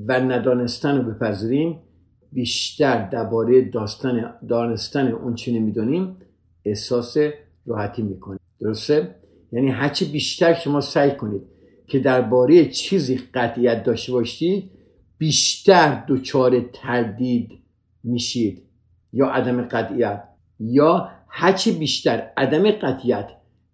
و 0.07 0.19
ندانستن 0.19 0.97
رو 0.97 1.11
بپذیریم 1.11 1.79
بیشتر 2.31 3.09
درباره 3.09 3.61
داستان 3.61 4.33
دانستن 4.49 5.07
اون 5.07 5.35
چی 5.35 5.59
نمی‌دونیم 5.59 6.17
احساس 6.65 7.17
راحتی 7.65 8.01
می‌کنیم. 8.01 8.39
درسته؟ 8.59 9.15
یعنی 9.51 9.69
هرچی 9.69 10.05
بیشتر 10.05 10.53
شما 10.53 10.81
سعی 10.81 11.11
کنید 11.11 11.41
که 11.87 11.99
درباره 11.99 12.65
چیزی 12.65 13.19
قطعیت 13.33 13.83
داشته 13.83 14.11
باشید 14.11 14.71
بیشتر 15.17 16.03
دچار 16.07 16.59
تردید 16.73 17.51
میشید. 18.03 18.63
یا 19.13 19.27
عدم 19.27 19.61
قطعیت 19.61 20.23
یا 20.59 21.09
هرچی 21.27 21.71
بیشتر 21.71 22.31
عدم 22.37 22.71
قطعیت 22.71 23.27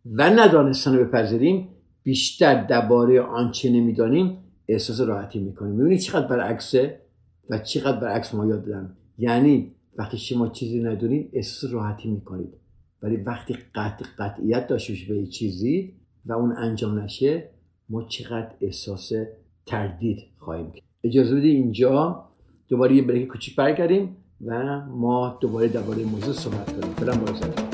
و 0.06 0.24
ندانستن 0.24 0.96
رو 0.96 1.06
بپذیریم 1.06 1.70
بیشتر 2.10 2.64
درباره 2.64 3.22
آنچه 3.22 3.70
نمی‌دانیم 3.70 4.38
احساس 4.68 5.02
راحتی 5.02 5.40
می‌کنیم. 5.40 5.76
می‌بینید 5.76 6.00
چقدر 6.00 6.28
برعکسه 6.28 7.02
و 7.50 7.58
چقدر 7.58 8.00
برعکس 8.00 8.34
ما 8.34 8.46
یاد 8.46 8.66
دادم 8.66 8.98
یعنی 9.18 9.72
وقتی 9.98 10.18
شما 10.18 10.48
چیزی 10.48 10.84
ندونید 10.84 11.30
احساس 11.34 11.74
راحتی 11.74 12.10
می‌کنید. 12.10 12.54
ولی 13.04 13.16
وقتی 13.16 13.58
قطع 13.76 14.06
قطعیت 14.20 14.68
داشته 14.68 14.94
به 15.10 15.26
چیزی 15.26 15.94
و 16.26 16.34
اون 16.34 16.52
انجام 16.58 17.00
نشه 17.00 17.50
ما 17.90 18.04
چقدر 18.04 18.52
احساس 18.62 19.12
تردید 19.66 20.18
خواهیم 20.38 20.72
کرد. 20.72 20.84
اجازه 21.04 21.36
بدید 21.36 21.56
اینجا 21.56 22.26
دوباره 22.68 22.96
یه 22.96 23.02
بریک 23.02 23.28
کوچیک 23.28 23.56
برگردیم 23.56 24.18
و 24.46 24.80
ما 24.86 25.38
دوباره 25.42 25.68
درباره 25.68 26.04
موضوع 26.04 26.34
صحبت 26.34 26.82
کنیم. 26.82 26.94
برم 26.94 27.69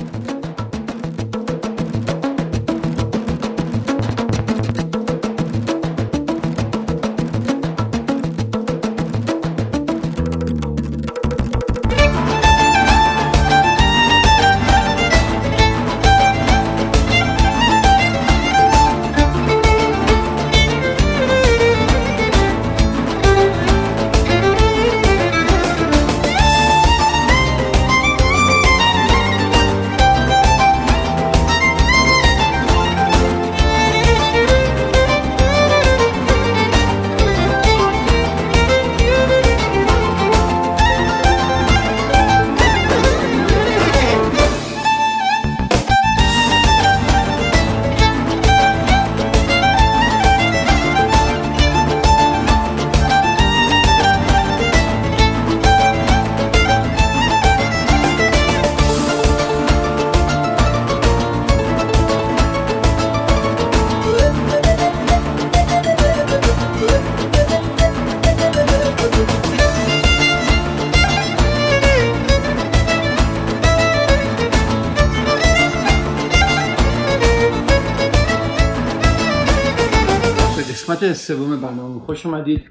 سوم 81.14 81.62
برنامه. 81.62 82.00
خوش 82.00 82.26
اومدید. 82.26 82.62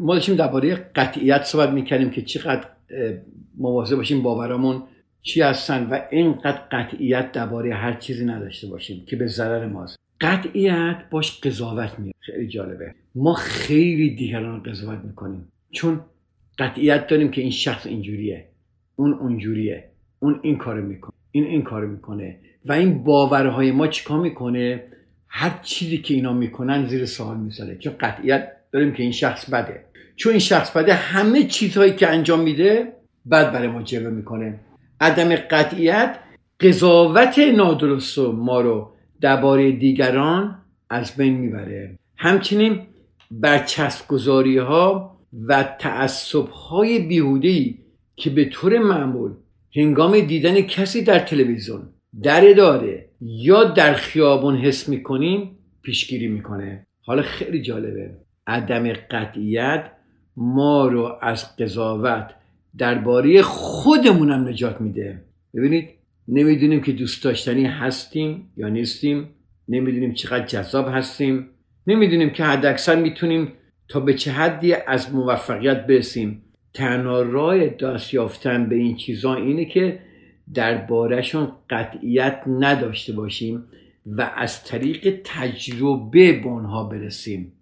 ما 0.00 0.14
داشتیم 0.14 0.36
درباره 0.36 0.74
قطعیت 0.74 1.42
صحبت 1.42 1.70
می‌کردیم 1.70 2.10
که 2.10 2.22
چقدر 2.22 2.64
مواظب 3.58 3.96
باشیم 3.96 4.22
باورامون 4.22 4.82
چی 5.22 5.40
هستن 5.40 5.86
و 5.90 6.00
اینقدر 6.10 6.62
قطعیت 6.72 7.32
درباره 7.32 7.74
هر 7.74 7.92
چیزی 7.92 8.24
نداشته 8.24 8.66
باشیم 8.66 9.04
که 9.06 9.16
به 9.16 9.26
ضرر 9.26 9.66
ماست. 9.66 9.98
قطعیت 10.20 10.96
باش 11.10 11.40
قضاوت 11.40 11.98
میاد. 11.98 12.14
خیلی 12.20 12.48
جالبه. 12.48 12.94
ما 13.14 13.34
خیلی 13.34 14.14
دیگران 14.14 14.62
قضاوت 14.62 15.04
می‌کنیم. 15.04 15.52
چون 15.70 16.00
قطعیت 16.58 17.06
داریم 17.06 17.30
که 17.30 17.40
این 17.40 17.50
شخص 17.50 17.86
اینجوریه 17.86 18.48
اون 18.96 19.12
اونجوریه 19.12 19.90
اون 20.18 20.40
این 20.42 20.58
کارو 20.58 20.86
می‌کنه 20.86 21.14
این 21.30 21.44
این 21.44 21.62
کارو 21.62 21.88
می‌کنه 21.88 22.38
و 22.64 22.72
این 22.72 23.04
باورهای 23.04 23.72
ما 23.72 23.86
چیکار 23.86 24.20
می‌کنه؟ 24.20 24.84
هر 25.28 25.58
چیزی 25.62 25.98
که 25.98 26.14
اینا 26.14 26.32
می‌کنن 26.32 26.86
زیر 26.86 27.06
سوال 27.06 27.36
می‌ذاره. 27.36 27.76
چون 27.76 27.94
قطعیت 28.00 28.52
داریم 28.72 28.92
که 28.92 29.02
این 29.02 29.12
شخص 29.12 29.50
بده. 29.50 29.84
چون 30.16 30.30
این 30.30 30.40
شخص 30.40 30.70
بده 30.70 30.94
همه 30.94 31.44
چیزهایی 31.44 31.92
که 31.92 32.08
انجام 32.08 32.40
میده 32.40 32.92
بد 33.30 33.52
برای 33.52 33.68
ما 33.68 33.82
جلوه 33.82 34.10
می‌کنه. 34.10 34.60
عدم 35.00 35.36
قطعیت 35.36 36.18
قضاوت 36.60 37.38
نادرست 37.38 38.18
ما 38.18 38.60
رو 38.60 38.92
درباره 39.20 39.72
دیگران 39.72 40.58
از 40.90 41.16
بین 41.16 41.34
می‌بره. 41.34 41.98
همچنین 42.16 42.80
برچسب 43.30 44.08
گذاری 44.08 44.58
ها 44.58 45.16
و 45.46 45.62
تعصب 45.78 46.48
های 46.48 46.98
بیهوده 46.98 47.74
که 48.16 48.30
به 48.30 48.44
طور 48.44 48.78
معمول 48.78 49.32
هنگام 49.76 50.20
دیدن 50.20 50.60
کسی 50.60 51.02
در 51.02 51.18
تلویزیون 51.18 51.82
در 52.22 52.50
اداره 52.50 53.07
یا 53.20 53.64
در 53.64 53.94
خیابون 53.94 54.56
حس 54.56 54.88
می‌کنیم 54.88 55.58
پیشگیری 55.82 56.28
می‌کنه. 56.28 56.86
حالا 57.02 57.22
خیلی 57.22 57.62
جالبه. 57.62 58.10
عدم 58.46 58.92
قطعیت 58.92 59.90
ما 60.36 60.88
رو 60.88 61.18
از 61.22 61.56
قضاوت 61.56 62.30
درباره 62.78 63.42
خودمونم 63.42 64.48
نجات 64.48 64.80
میده. 64.80 65.24
ببینید 65.54 65.88
نمی‌دونیم 66.28 66.80
که 66.80 66.92
دوست 66.92 67.24
داشتنی 67.24 67.64
هستیم 67.64 68.52
یا 68.56 68.68
نیستیم. 68.68 69.28
نمی‌دونیم 69.68 70.14
چقدر 70.14 70.46
جذاب 70.46 70.88
هستیم. 70.88 71.46
نمی‌دونیم 71.86 72.30
که 72.30 72.44
حد 72.44 72.66
اکثر 72.66 72.96
می‌تونیم 72.96 73.52
تا 73.88 74.00
به 74.00 74.14
چه 74.14 74.30
حدی 74.32 74.74
از 74.74 75.14
موفقیت 75.14 75.86
برسیم. 75.86 76.42
تنها 76.74 77.22
راه 77.22 77.66
دست 77.66 78.14
یافتن 78.14 78.68
به 78.68 78.74
این 78.74 78.96
چیزا 78.96 79.34
اینه 79.34 79.64
که 79.64 79.98
دربارهشون 80.54 81.52
قطعیت 81.70 82.42
نداشته 82.46 83.12
باشیم 83.12 83.64
و 84.06 84.30
از 84.36 84.64
طریق 84.64 85.20
تجربه 85.24 86.32
به 86.32 86.46
اونها 86.48 86.84
برسیم. 86.84 87.52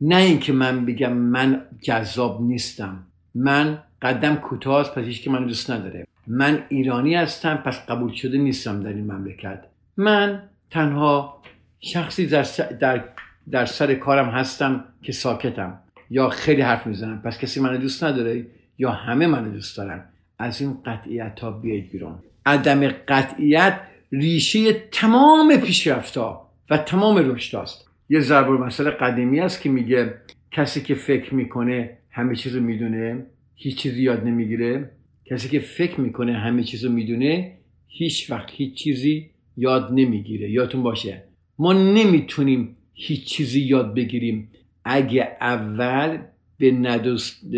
نه 0.00 0.16
اینکه 0.16 0.52
من 0.52 0.86
بگم 0.86 1.12
من 1.12 1.62
جذاب 1.82 2.42
نیستم. 2.42 3.06
من 3.34 3.78
قدم 4.02 4.36
کوتاه 4.36 4.94
پس 4.94 5.20
که 5.20 5.30
من 5.30 5.46
دوست 5.46 5.70
نداره. 5.70 6.06
من 6.26 6.62
ایرانی 6.68 7.14
هستم 7.14 7.56
پس 7.56 7.86
قبول 7.86 8.12
شده 8.12 8.38
نیستم 8.38 8.82
در 8.82 8.88
این 8.88 9.12
مملکت. 9.12 9.64
من 9.96 10.42
تنها 10.70 11.42
شخصی 11.80 12.26
در, 12.26 12.46
در, 12.80 13.04
در 13.50 13.66
سر 13.66 13.94
کارم 13.94 14.28
هستم 14.28 14.84
که 15.02 15.12
ساکتم. 15.12 15.78
یا 16.10 16.28
خیلی 16.28 16.62
حرف 16.62 16.86
می‌زنم 16.86 17.22
پس 17.22 17.38
کسی 17.38 17.60
منو 17.60 17.78
دوست 17.78 18.04
نداره 18.04 18.46
یا 18.78 18.90
همه 18.90 19.26
منو 19.26 19.50
دوست 19.50 19.76
دارن. 19.76 20.04
از 20.40 20.60
این 20.60 20.76
قطعیت 20.86 21.40
ها 21.40 21.50
بیاید 21.50 21.90
بیرون. 21.90 22.18
عدم 22.46 22.88
قطعیت 22.88 23.80
ریشه 24.12 24.72
تمام 24.72 25.56
پیشرفت 25.56 26.16
ها 26.16 26.50
و 26.70 26.78
تمام 26.78 27.16
رشد 27.16 27.56
است 27.56 27.90
یه 28.08 28.20
ضرب 28.20 28.50
مسئله 28.50 28.90
قدیمی 28.90 29.40
است 29.40 29.62
که 29.62 29.68
میگه 29.68 30.14
کسی 30.50 30.80
که 30.80 30.94
فکر 30.94 31.34
می‌کنه 31.34 31.98
همه 32.10 32.34
چیز 32.34 32.56
رو 32.56 32.62
می‌دونه 32.62 33.26
هیچ 33.54 33.76
چیزی 33.76 34.02
یاد 34.02 34.24
نمی‌گیره. 34.24 34.90
کسی 35.24 35.48
که 35.48 35.60
فکر 35.60 36.00
می‌کنه 36.00 36.32
همه 36.32 36.62
چیز 36.62 36.84
رو 36.84 36.92
می‌دونه 36.92 37.56
هیچ 37.86 38.30
وقت 38.30 38.50
هیچ 38.52 38.74
چیزی 38.74 39.30
یاد 39.56 39.88
نمی‌گیره. 39.92 40.50
یادتون 40.50 40.82
باشه 40.82 41.24
ما 41.58 41.72
نمی‌تونیم 41.72 42.76
هیچ 42.94 43.24
چیزی 43.24 43.60
یاد 43.60 43.94
بگیریم. 43.94 44.50
اگه 44.84 45.36
اول 45.40 46.18
به, 46.58 46.70
ندوست... 46.70 47.50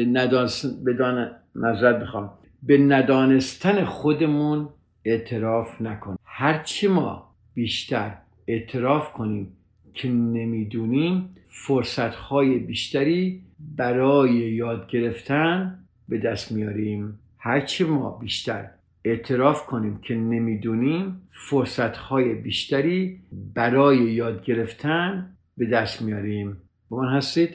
به 0.84 1.92
بخوام. 2.02 2.38
به 2.62 2.78
ندانستن 2.78 3.84
خودمون 3.84 4.68
اعتراف 5.04 5.80
نکنیم 5.80 6.18
هرچی 6.24 6.88
ما 6.88 7.34
بیشتر 7.54 8.14
اعتراف 8.46 9.12
کنیم 9.12 9.52
که 9.94 10.08
نمی‌دونیم 10.08 11.28
فرصتهای 11.48 12.58
بیشتری 12.58 13.42
برای 13.76 14.32
یاد 14.32 14.90
گرفتن 14.90 15.78
به 16.08 16.18
دست 16.18 16.52
میاریم. 16.52 17.18
هرچی 17.38 17.84
ما 17.84 18.10
بیشتر 18.10 18.70
اعتراف 19.04 19.66
کنیم 19.66 19.98
که 20.02 20.14
نمی‌دونیم 20.14 21.22
فرصتهای 21.30 22.34
بیشتری 22.34 23.20
برای 23.54 23.98
یاد 23.98 24.44
گرفتن 24.44 25.36
به 25.56 25.66
دست 25.66 26.02
میاریم. 26.02 26.56
با 26.88 27.00
من 27.00 27.16
هستید. 27.16 27.54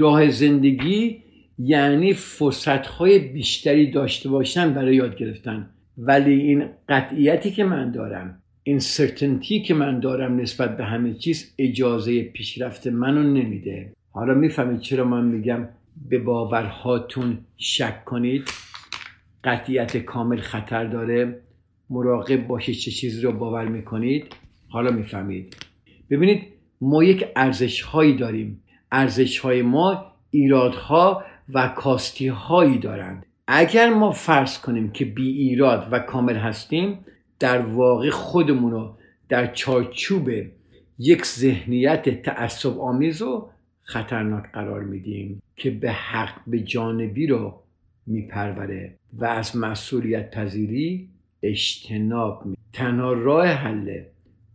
راه 0.00 0.30
زندگی 0.30 1.22
یعنی 1.58 2.12
فرصتهای 2.12 3.18
بیشتری 3.18 3.90
داشته 3.90 4.28
باشن 4.28 4.74
برای 4.74 4.96
یاد 4.96 5.16
گرفتن. 5.16 5.70
ولی 5.98 6.40
این 6.40 6.64
قطعیتی 6.88 7.50
که 7.50 7.64
من 7.64 7.90
دارم 7.92 8.42
این 8.62 8.78
سرتنتی 8.78 9.62
که 9.62 9.74
من 9.74 10.00
دارم 10.00 10.40
نسبت 10.40 10.76
به 10.76 10.84
همه 10.84 11.14
چیز 11.14 11.54
اجازه 11.58 12.22
پیشرفت 12.22 12.86
منو 12.86 13.22
نمیده. 13.22 13.92
حالا 14.10 14.34
می‌فهمید 14.34 14.80
چرا 14.80 15.04
من 15.04 15.24
میگم 15.24 15.68
به 16.08 16.18
باورهاتون 16.18 17.38
شک 17.56 18.04
کنید. 18.04 18.42
قطعیت 19.44 19.96
کامل 19.96 20.40
خطر 20.40 20.84
داره. 20.84 21.40
مراقب 21.90 22.46
باشید 22.46 22.74
چه 22.74 22.90
چیزی 22.90 23.22
رو 23.22 23.32
باور 23.32 23.68
می‌کنید. 23.68 24.26
حالا 24.68 24.90
می‌فهمید. 24.90 25.56
ببینید 26.10 26.42
ما 26.80 27.04
یک 27.04 27.26
ارزش 27.36 27.80
هایی 27.82 28.16
داریم. 28.16 28.62
ارزش 28.92 29.38
های 29.38 29.62
ما 29.62 30.12
ایرادها 30.30 31.24
و 31.48 31.68
کاستی 31.68 32.28
هایی 32.28 32.78
دارند. 32.78 33.26
اگر 33.46 33.90
ما 33.90 34.10
فرض 34.10 34.58
کنیم 34.58 34.90
که 34.90 35.04
بی 35.04 35.30
ایراد 35.30 35.88
و 35.90 35.98
کامل 35.98 36.36
هستیم 36.36 36.98
در 37.38 37.58
واقع 37.58 38.10
خودمون 38.10 38.72
رو 38.72 38.96
در 39.28 39.46
چارچوب 39.46 40.30
یک 40.98 41.26
ذهنیت 41.26 42.22
تعصب 42.22 42.80
آمیز 42.80 43.22
و 43.22 43.48
خطرناک 43.82 44.52
قرار 44.52 44.82
میدیم 44.82 45.42
که 45.56 45.70
به 45.70 45.92
حق 45.92 46.40
به 46.46 46.60
جانبی 46.60 47.26
رو 47.26 47.62
میپروره 48.06 48.94
و 49.18 49.24
از 49.24 49.56
مسئولیت 49.56 50.30
پذیری 50.30 51.08
اجتناب 51.42 52.46
می. 52.46 52.56
تنها 52.72 53.12
راه 53.12 53.46
حل 53.46 54.02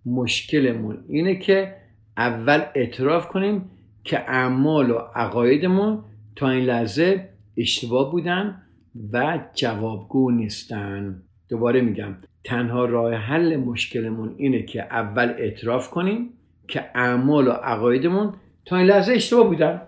مشکلمون 0.06 1.04
اینه 1.08 1.36
که 1.36 1.75
اول 2.17 2.62
اعتراف 2.75 3.27
کنیم 3.27 3.69
که 4.04 4.19
اعمال 4.19 4.91
و 4.91 4.97
عقایدمون 5.15 6.04
تا 6.36 6.50
این 6.50 6.65
لحظه 6.65 7.30
اشتباه 7.58 8.12
بودن 8.12 8.62
و 9.13 9.39
جوابگو 9.54 10.32
نیستن. 10.32 11.24
دوباره 11.50 11.82
میگم 11.82 12.17
تنها 12.44 12.86
راه 12.86 13.13
حل 13.13 13.56
مشکلمون 13.56 14.36
اینه 14.38 14.63
که 14.63 14.84
اول 14.84 15.30
اعتراف 15.38 15.89
کنیم 15.89 16.30
که 16.67 16.86
اعمال 16.96 17.48
و 17.48 17.52
عقایدمون 17.52 18.34
تا 18.65 18.78
این 18.78 18.86
لحظه 18.86 19.13
اشتباه 19.13 19.48
بودن 19.48 19.82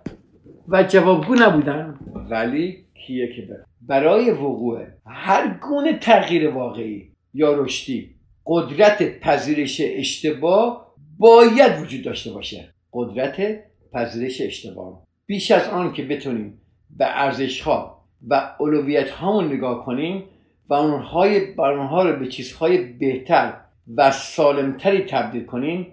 و 0.68 0.84
جوابگو 0.84 1.36
نبودن. 1.36 2.00
ولی 2.30 2.86
کیه 3.08 3.36
که 3.36 3.42
بره؟ 3.42 3.66
برای 3.82 4.32
وقوع 4.32 4.86
هر 5.06 5.60
گونه 5.62 6.00
تغییر 6.00 6.50
واقعی 6.50 7.12
یا 7.34 7.54
رشدی 7.54 8.16
قدرت 8.46 9.20
پذیرش 9.20 9.82
اشتباه 9.84 10.94
باید 11.18 11.82
وجود 11.82 12.04
داشته 12.04 12.32
باشه. 12.32 12.74
قدرت 12.94 13.64
پذیرش 13.94 14.42
اشتباه. 14.42 15.06
بیش 15.26 15.52
از 15.52 15.70
آن 15.70 15.94
که 15.94 16.04
بتونیم 16.04 16.62
به 16.98 17.06
ارزش 17.06 17.62
ها 17.62 18.04
و 18.28 18.56
اولویت 18.60 19.10
هامون 19.10 19.54
نگاه 19.54 19.86
کنیم 19.86 20.24
و 20.70 20.74
اونهای 20.74 21.54
اونها 21.58 22.04
رو 22.04 22.20
به 22.20 22.28
چیزهای 22.28 22.78
بهتر 22.78 23.54
و 23.96 24.12
سالمتری 24.12 25.02
تبدیل 25.02 25.46
کنیم 25.46 25.88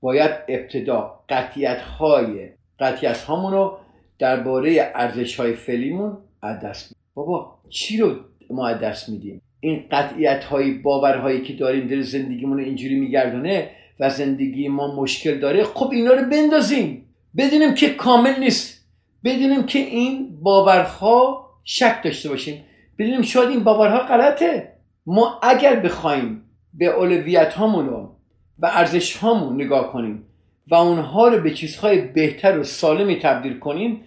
باید 0.00 0.30
ابتدا 0.48 1.20
قطیت 1.28 1.80
های 1.80 2.48
قطیت 2.80 3.22
هامون 3.22 3.52
رو 3.52 3.78
درباره 4.18 4.92
ارزش 4.94 5.40
های 5.40 5.52
فعلیمون 5.52 6.18
از 6.42 6.60
دست 6.60 6.84
میدیم 6.84 7.02
بابا 7.14 7.58
چی 7.68 7.96
رو 7.96 8.16
ما 8.50 8.68
از 8.68 8.80
دست 8.80 9.08
میدیم؟ 9.08 9.42
این 9.60 9.84
قطعیت 9.90 10.44
های 10.44 10.70
باورهایی 10.70 11.42
که 11.42 11.52
داریم 11.52 11.86
در 11.86 12.00
زندگیمون 12.00 12.58
رو 12.58 12.64
اینجوری 12.64 13.00
میگردونه 13.00 13.70
و 14.00 14.10
زندگی 14.10 14.68
ما 14.68 15.02
مشکل 15.02 15.38
داره 15.38 15.64
خب 15.64 15.90
اینا 15.90 16.12
رو 16.12 16.30
بندازیم. 16.30 17.06
بدونیم 17.36 17.74
که 17.74 17.90
کامل 17.90 18.40
نیست. 18.40 18.86
بدونیم 19.24 19.62
که 19.62 19.78
این 19.78 20.38
باورها 20.42 21.46
شک 21.64 22.02
داشته 22.04 22.28
باشیم. 22.28 22.64
بدونیم 22.98 23.22
شاید 23.22 23.48
این 23.48 23.64
باورها 23.64 23.98
غلطه. 23.98 24.72
ما 25.06 25.40
اگر 25.42 25.80
بخوایم 25.80 26.44
به 26.74 26.86
اولویت 26.86 27.54
هامون 27.54 27.88
و 28.58 28.66
ارزش 28.66 29.16
هامون 29.16 29.62
نگاه 29.62 29.92
کنیم 29.92 30.24
و 30.68 30.74
اونها 30.74 31.28
رو 31.28 31.42
به 31.42 31.50
چیزهای 31.50 32.00
بهتر 32.00 32.58
و 32.58 32.64
سالمی 32.64 33.16
تبدیل 33.16 33.58
کنیم 33.58 34.04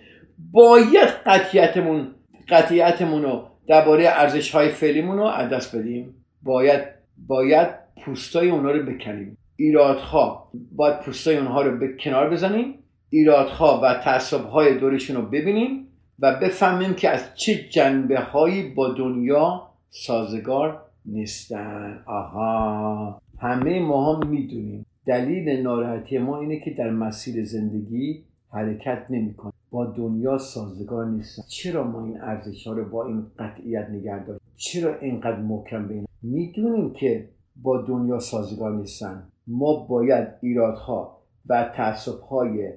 باید 0.52 1.10
قطیتمون 1.26 2.12
قطیتمون 2.50 3.24
رو 3.24 3.48
درباره 3.68 4.04
ارزش 4.08 4.52
های 4.52 4.70
فعلیمون 4.70 5.18
رو 5.18 5.48
دست 5.52 5.76
بدیم. 5.76 6.26
باید 6.44 6.82
باید 7.18 7.68
پوستای 8.06 8.50
اونها 8.50 8.72
رو 8.72 8.86
بکنیم. 8.86 9.38
ایرادها. 9.56 10.52
باید 10.72 11.00
پوستای 11.00 11.38
اونها 11.38 11.62
رو 11.62 11.78
به 11.78 11.88
کنار 12.00 12.30
بزنیم. 12.30 12.80
ایرادها 13.10 13.82
و 13.84 14.20
های 14.52 14.78
دورشون 14.78 15.16
رو 15.16 15.22
ببینیم 15.22 15.88
و 16.20 16.40
بفهمیم 16.40 16.94
که 16.94 17.10
از 17.10 17.36
چه 17.36 17.56
جنبه 17.70 18.20
هایی 18.20 18.74
با 18.74 18.94
دنیا 18.94 19.70
سازگار 19.90 20.82
نیستن. 21.06 22.04
آها. 22.06 23.22
همه 23.40 23.80
ما 23.80 24.16
هم 24.16 24.28
می‌دونیم. 24.30 24.86
دلیل 25.06 25.62
ناراحتی 25.62 26.18
ما 26.18 26.40
اینه 26.40 26.60
که 26.60 26.72
در 26.72 26.90
مسیر 26.90 27.46
زندگی 27.46 28.24
حرکت 28.52 29.06
نمی‌کنیم. 29.10 29.54
با 29.72 29.86
دنیا 29.86 30.38
سازگار 30.38 31.06
نیستن. 31.06 31.44
چرا 31.48 31.84
ما 31.84 32.06
این 32.06 32.22
ارزش 32.22 32.68
ها 32.68 32.74
رو 32.74 32.86
با 32.90 33.06
این 33.06 33.26
قطعیت 33.40 33.90
نگه 33.90 34.26
داریم؟ 34.26 34.42
چرا 34.56 35.00
اینقدر 35.00 35.40
محکم 35.40 35.88
بین 35.88 36.06
می‌دونیم 36.22 36.94
که 36.94 37.30
با 37.56 37.82
دنیا 37.82 38.20
سازگار 38.20 38.72
نیستن. 38.72 39.24
ما 39.48 39.74
باید 39.74 40.28
ایرادها 40.42 41.18
و 41.50 41.72
تعصب 41.76 42.20
های 42.22 42.70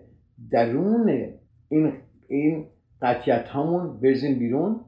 درون 0.50 1.32
این 1.68 1.92
این 2.28 2.66
قطعیت 3.02 3.48
هامون 3.48 4.00
برزیم 4.00 4.38
بیرون 4.38 4.80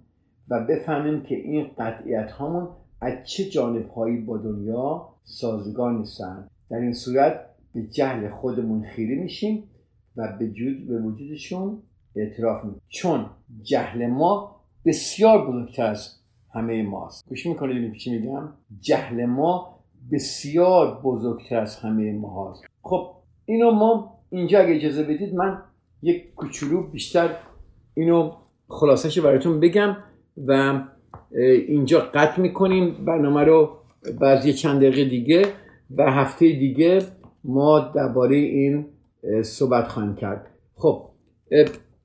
و 0.49 0.67
بفهمیم 0.67 1.23
که 1.23 1.35
این 1.35 1.67
قطعیت 1.79 2.31
هامون 2.31 2.69
از 3.01 3.13
چه 3.25 3.45
جانب 3.45 3.89
هایی 3.89 4.17
با 4.17 4.39
دنیا 4.39 5.09
سازگار 5.25 5.93
نیستن. 5.93 6.49
در 6.71 6.77
این 6.77 6.93
صورت 6.93 7.41
به 7.75 7.83
جهل 7.83 8.29
خودمون 8.29 8.83
خیره 8.83 9.23
میشیم 9.23 9.63
و 10.17 10.37
به, 10.39 10.51
جود 10.51 10.89
به 10.89 10.99
وجودشون 10.99 11.83
اعتراف 12.17 12.65
می‌کنیم. 12.65 12.83
چون 12.89 13.27
جهل 13.63 14.07
ما 14.07 14.61
بسیار 14.85 15.51
بزرگتر 15.51 15.87
از 15.87 16.21
همه 16.55 16.83
ماست. 16.83 17.29
گوش 17.29 17.47
می‌کنید 17.47 17.97
چی 17.97 18.19
میگم؟ 18.19 18.49
جهل 18.81 19.27
ما 19.27 19.79
بسیار 20.13 21.01
بزرگتر 21.01 21.57
از 21.57 21.77
همه 21.77 22.13
ما 22.13 22.55
خب 22.83 23.11
اینو 23.45 23.71
ما 23.71 24.20
اینجا 24.31 24.61
اگه 24.61 24.75
اجازه 24.75 25.03
بدید 25.03 25.35
من 25.35 25.63
یک 26.03 26.35
کوچولو 26.35 26.83
بیشتر 26.83 27.37
اینو 27.95 28.33
خلاصش 28.69 29.19
براتون 29.19 29.61
بگم 29.61 29.97
و 30.47 30.83
اینجا 31.69 32.01
قطع 32.01 32.41
می‌کنیم 32.41 33.05
برنامه 33.05 33.45
رو 33.45 33.77
بعضی 34.21 34.53
چند 34.53 34.77
دقیقه 34.81 35.05
دیگه 35.05 35.43
و 35.97 36.11
هفته 36.11 36.53
دیگه 36.53 37.03
ما 37.45 37.81
درباره 37.81 38.37
این 38.37 38.87
صحبت 39.43 39.89
خواهیم 39.89 40.15
کرد. 40.15 40.47
خب 40.77 41.11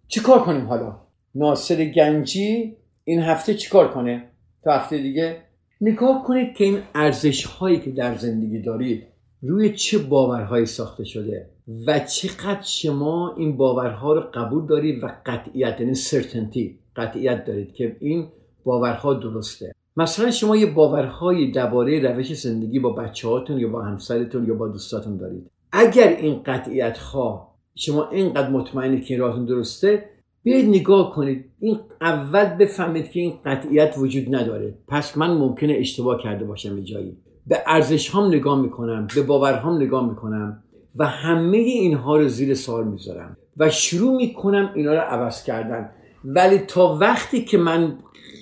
چی 0.07 0.19
کار 0.19 0.39
کنیم 0.39 0.65
حالا؟ 0.65 1.01
ناصر 1.35 1.85
گنجی 1.85 2.77
این 3.03 3.19
هفته 3.19 3.53
چیکار 3.53 3.91
کنه؟ 3.91 4.23
تا 4.63 4.71
هفته 4.71 4.97
دیگه؟ 4.97 5.37
نگاه 5.81 6.23
کنید 6.23 6.53
که 6.53 6.63
این 6.63 6.79
ارزش 6.95 7.45
هایی 7.45 7.79
که 7.79 7.91
در 7.91 8.15
زندگی 8.15 8.59
دارید 8.59 9.03
روی 9.47 9.73
چه 9.73 9.97
باورهایی 9.97 10.65
ساخته 10.65 11.03
شده 11.03 11.49
و 11.87 11.99
چقدر 11.99 12.61
شما 12.61 13.35
این 13.37 13.57
باورها 13.57 14.13
رو 14.13 14.21
قبول 14.33 14.65
دارید 14.65 15.03
و 15.03 15.07
قطعیت 15.25 15.81
یعنی 15.81 15.93
سرتنتی 15.93 16.79
قطعیت 16.95 17.45
دارید 17.45 17.73
که 17.73 17.95
این 17.99 18.27
باورها 18.63 19.13
درسته. 19.13 19.75
مثلا 19.97 20.31
شما 20.31 20.55
یه 20.55 20.73
باورهایی 20.73 21.51
درباره 21.51 21.99
روش 21.99 22.33
زندگی 22.33 22.79
با 22.79 22.89
بچه 22.89 23.27
هاتون 23.27 23.59
یا 23.59 23.67
با 23.67 23.81
همسرتون 23.81 24.47
یا 24.47 24.53
با 24.53 24.67
دوستاتون 24.67 25.17
دارید. 25.17 25.51
اگر 25.71 26.07
این 26.07 26.43
قطعیت 26.45 26.97
ها 26.97 27.55
شما 27.75 28.09
اینقدر 28.09 28.49
مطمئنید 28.49 29.05
که 29.05 29.13
این 29.13 29.21
راهتون 29.21 29.45
درسته 29.45 30.09
بیاید 30.43 30.69
نگاه 30.69 31.13
کنید. 31.13 31.45
این 31.59 31.79
اول 32.01 32.45
بفهمید 32.45 33.11
که 33.11 33.19
این 33.19 33.33
قطعیت 33.45 33.95
وجود 33.97 34.35
نداره. 34.35 34.73
پس 34.87 35.17
من 35.17 35.37
ممکنه 35.37 35.73
اشتباه 35.73 36.23
کرده 36.23 36.45
باشم 36.45 36.81
جایی. 36.81 37.17
به 37.47 37.63
ارزش 37.67 38.15
هم 38.15 38.27
نگاه 38.27 38.61
می‌کنم 38.61 39.07
به 39.15 39.21
باورهام 39.21 39.75
نگاه 39.75 40.09
می‌کنم 40.09 40.63
و 40.95 41.05
همه 41.05 41.57
اینها 41.57 42.17
رو 42.17 42.27
زیر 42.27 42.53
سوال 42.53 42.87
می‌ذارم 42.87 43.37
و 43.57 43.69
شروع 43.69 44.15
می‌کنم 44.15 44.71
اینا 44.75 44.93
رو 44.93 44.99
عوض 44.99 45.43
کردن. 45.43 45.89
ولی 46.25 46.57
تا 46.57 46.97
وقتی 47.01 47.45
که 47.45 47.57
من 47.57 47.97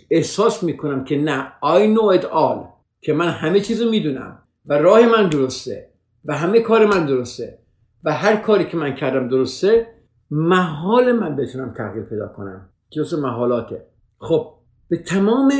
احساس 0.09 0.63
می‌کنم 0.63 1.03
که 1.03 1.17
نه 1.17 1.51
I 1.63 1.97
know 1.97 2.21
it 2.21 2.23
all 2.23 2.57
که 3.01 3.13
من 3.13 3.29
همه 3.29 3.59
چیز 3.59 3.81
رو 3.81 3.89
می‌دونم 3.89 4.39
و 4.65 4.73
راه 4.73 5.05
من 5.05 5.29
درسته 5.29 5.89
و 6.25 6.37
همه 6.37 6.59
کار 6.59 6.85
من 6.85 7.05
درسته 7.05 7.59
و 8.03 8.13
هر 8.13 8.35
کاری 8.35 8.65
که 8.65 8.77
من 8.77 8.95
کردم 8.95 9.27
درسته 9.27 9.87
محال 10.31 11.11
من 11.11 11.35
بتونم 11.35 11.73
تغییر 11.77 12.03
پیدا 12.03 12.27
کنم 12.27 12.69
جز 12.89 13.13
محالاته. 13.13 13.85
خب 14.17 14.53
به 14.89 14.97
تمام 14.97 15.51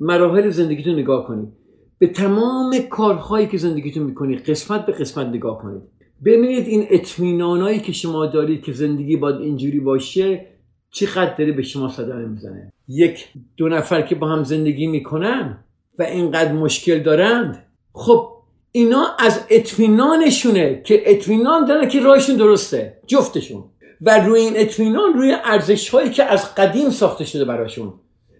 مراحل 0.00 0.50
زندگیتون 0.50 0.94
نگاه 0.94 1.26
کنید. 1.26 1.52
به 1.98 2.06
تمام 2.06 2.78
کارهایی 2.90 3.46
که 3.46 3.58
زندگیتون 3.58 4.02
می‌کنید 4.02 4.50
قسمت 4.50 4.86
به 4.86 4.92
قسمت 4.92 5.26
نگاه 5.26 5.62
کنید. 5.62 5.82
ببینید 6.24 6.66
این 6.66 6.86
اطمینانایی 6.90 7.80
که 7.80 7.92
شما 7.92 8.26
دارید 8.26 8.62
که 8.62 8.72
زندگی 8.72 9.16
باید 9.16 9.36
اینجوری 9.36 9.80
باشه 9.80 10.46
چقدر 10.90 11.34
داره 11.34 11.52
به 11.52 11.62
شما 11.62 11.88
صدمه 11.88 12.26
می‌زنه. 12.26 12.72
یک 12.88 13.28
دو 13.56 13.68
نفر 13.68 14.02
که 14.02 14.14
با 14.14 14.28
هم 14.28 14.44
زندگی 14.44 14.86
می‌کنن 14.86 15.64
و 15.98 16.02
اینقدر 16.02 16.52
مشکل 16.52 16.98
دارند 16.98 17.66
خب 17.92 18.28
اینا 18.72 19.06
از 19.18 19.40
اطمینانشونه 19.50 20.82
که 20.84 21.02
اطمینان 21.06 21.64
دارن 21.64 21.88
که 21.88 22.00
راهشون 22.00 22.36
درسته 22.36 22.98
جفتشون. 23.06 23.64
و 24.00 24.24
روی 24.24 24.40
این 24.40 24.52
اطمینان 24.56 25.14
روی 25.14 25.36
ارزش 25.44 25.88
هایی 25.88 26.10
که 26.10 26.24
از 26.24 26.54
قدیم 26.54 26.90
ساخته 26.90 27.24
شده 27.24 27.44
براشون. 27.44 27.94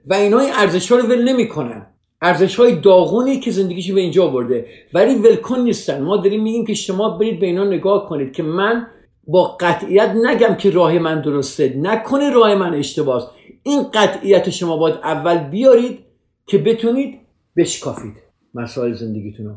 و 0.06 0.14
اینا 0.14 0.38
این 0.38 0.50
ارزش 0.54 0.92
ها 0.92 0.98
رو 0.98 1.08
ول 1.08 1.28
نمی‌کنن. 1.28 1.86
ارزش 2.22 2.56
های 2.56 2.80
داغونی 2.80 3.40
که 3.40 3.50
زندگیش 3.50 3.92
به 3.92 4.00
اینجا 4.00 4.26
برده 4.26 4.66
ولی 4.94 5.14
ولکن 5.14 5.58
نیستن. 5.58 6.02
ما 6.02 6.16
داریم 6.16 6.42
میگیم 6.42 6.66
که 6.66 6.74
شما 6.74 7.18
برید 7.18 7.40
به 7.40 7.46
اینا 7.46 7.64
نگاه 7.64 8.08
کنید 8.08 8.32
که 8.32 8.42
من 8.42 8.86
با 9.26 9.56
قطعیت 9.60 10.14
نگم 10.24 10.54
که 10.54 10.70
راه 10.70 10.98
من 10.98 11.20
درسته. 11.20 11.76
نکنه 11.76 12.30
راه 12.30 12.54
من 12.54 12.74
اشتباهه 12.74 13.26
این 13.62 13.82
قطعیت 13.94 14.50
شما 14.50 14.76
باید 14.76 14.94
اول 14.94 15.38
بیارید 15.38 15.98
که 16.46 16.58
بتونید 16.58 17.18
بشکافید 17.56 18.14
مسائل 18.54 18.92
زندگیتون 18.92 19.46
رو 19.46 19.54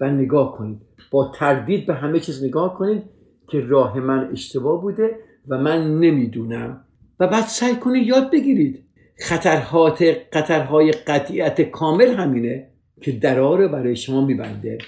و 0.00 0.10
نگاه 0.10 0.56
کنید. 0.58 0.78
با 1.10 1.32
تردید 1.34 1.86
به 1.86 1.94
همه 1.94 2.20
چیز 2.20 2.44
نگاه 2.44 2.78
کنید 2.78 3.02
که 3.48 3.60
راه 3.60 4.00
من 4.00 4.28
اشتباه 4.32 4.80
بوده 4.80 5.16
و 5.48 5.58
من 5.58 5.98
نمی‌دونم. 6.00 6.84
و 7.20 7.26
بعد 7.26 7.44
سعی 7.44 7.76
کنید 7.76 8.06
یاد 8.06 8.30
بگیرید. 8.30 8.84
خطرهات 9.20 10.16
خطرهای 10.32 10.92
قطعیت 10.92 11.60
کامل 11.60 12.14
همینه 12.14 12.66
که 13.00 13.12
درها 13.12 13.56
رو 13.56 13.68
برای 13.68 13.96
شما 13.96 14.26
میبنده 14.26 14.78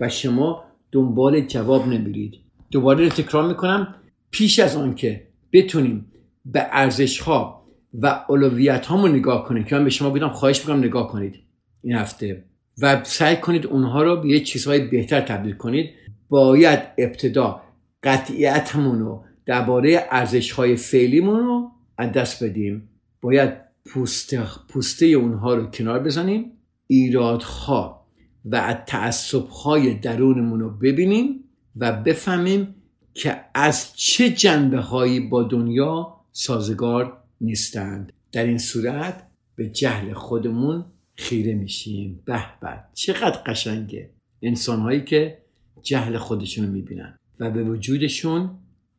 و 0.00 0.08
شما 0.08 0.64
دنبال 0.92 1.40
جواب 1.40 1.88
نمیرید. 1.88 2.34
دوباره 2.70 3.08
تکرار 3.08 3.48
می‌کنم. 3.48 3.94
پیش 4.30 4.58
از 4.58 4.76
آن 4.76 4.94
که 4.94 5.26
بتونیم 5.52 6.12
به 6.44 6.66
ارزش 6.70 7.18
ها 7.20 7.66
و 7.94 8.24
اولویت 8.28 8.86
هامون 8.86 9.10
نگاه 9.10 9.44
کنیم 9.44 9.64
که 9.64 9.76
من 9.76 9.84
به 9.84 9.90
شما 9.90 10.10
بودم 10.10 10.28
خواهش 10.28 10.60
می‌کنم 10.60 10.84
نگاه 10.84 11.08
کنید 11.08 11.34
این 11.82 11.94
هفته 11.96 12.44
و 12.82 13.04
سعی 13.04 13.36
کنید 13.36 13.66
اونها 13.66 14.02
رو 14.02 14.16
به 14.16 14.28
یه 14.28 14.40
چیزهای 14.40 14.78
بهتر 14.88 15.20
تبدیل 15.20 15.54
کنید. 15.54 15.90
باید 16.28 16.80
ابتدا 16.98 17.62
قطعیتمون 18.02 18.98
رو 18.98 19.24
درباره 19.46 20.04
ارزش 20.10 20.52
های 20.52 20.76
فعلیمون 20.76 21.38
رو 21.38 21.70
از 21.98 22.12
دست 22.12 22.44
بدیم. 22.44 22.88
باید 23.20 23.63
پوسته, 23.86 24.46
پوسته 24.68 25.06
اونها 25.06 25.54
رو 25.54 25.66
کنار 25.66 26.02
بزنیم 26.02 26.52
ایرادها 26.86 28.06
و 28.44 28.84
تعصب 28.86 29.46
های 29.48 29.94
درونمون 29.94 30.60
رو 30.60 30.70
ببینیم 30.70 31.44
و 31.76 31.92
بفهمیم 31.92 32.74
که 33.14 33.40
از 33.54 33.96
چه 33.96 34.30
جنبه 34.30 34.80
هایی 34.80 35.20
با 35.20 35.42
دنیا 35.42 36.20
سازگار 36.32 37.18
نیستند. 37.40 38.12
در 38.32 38.44
این 38.44 38.58
صورت 38.58 39.26
به 39.56 39.68
جهل 39.68 40.12
خودمون 40.12 40.84
خیره 41.14 41.54
میشیم. 41.54 42.22
به 42.24 42.44
به 42.60 42.80
چقدر 42.94 43.38
قشنگه. 43.46 44.10
انسان 44.42 44.80
هایی 44.80 45.04
که 45.04 45.38
جهل 45.82 46.18
خودشون 46.18 46.66
رو 46.66 46.72
می‌بینن 46.72 47.18
و 47.40 47.50
به 47.50 47.64
وجودشون 47.64 48.50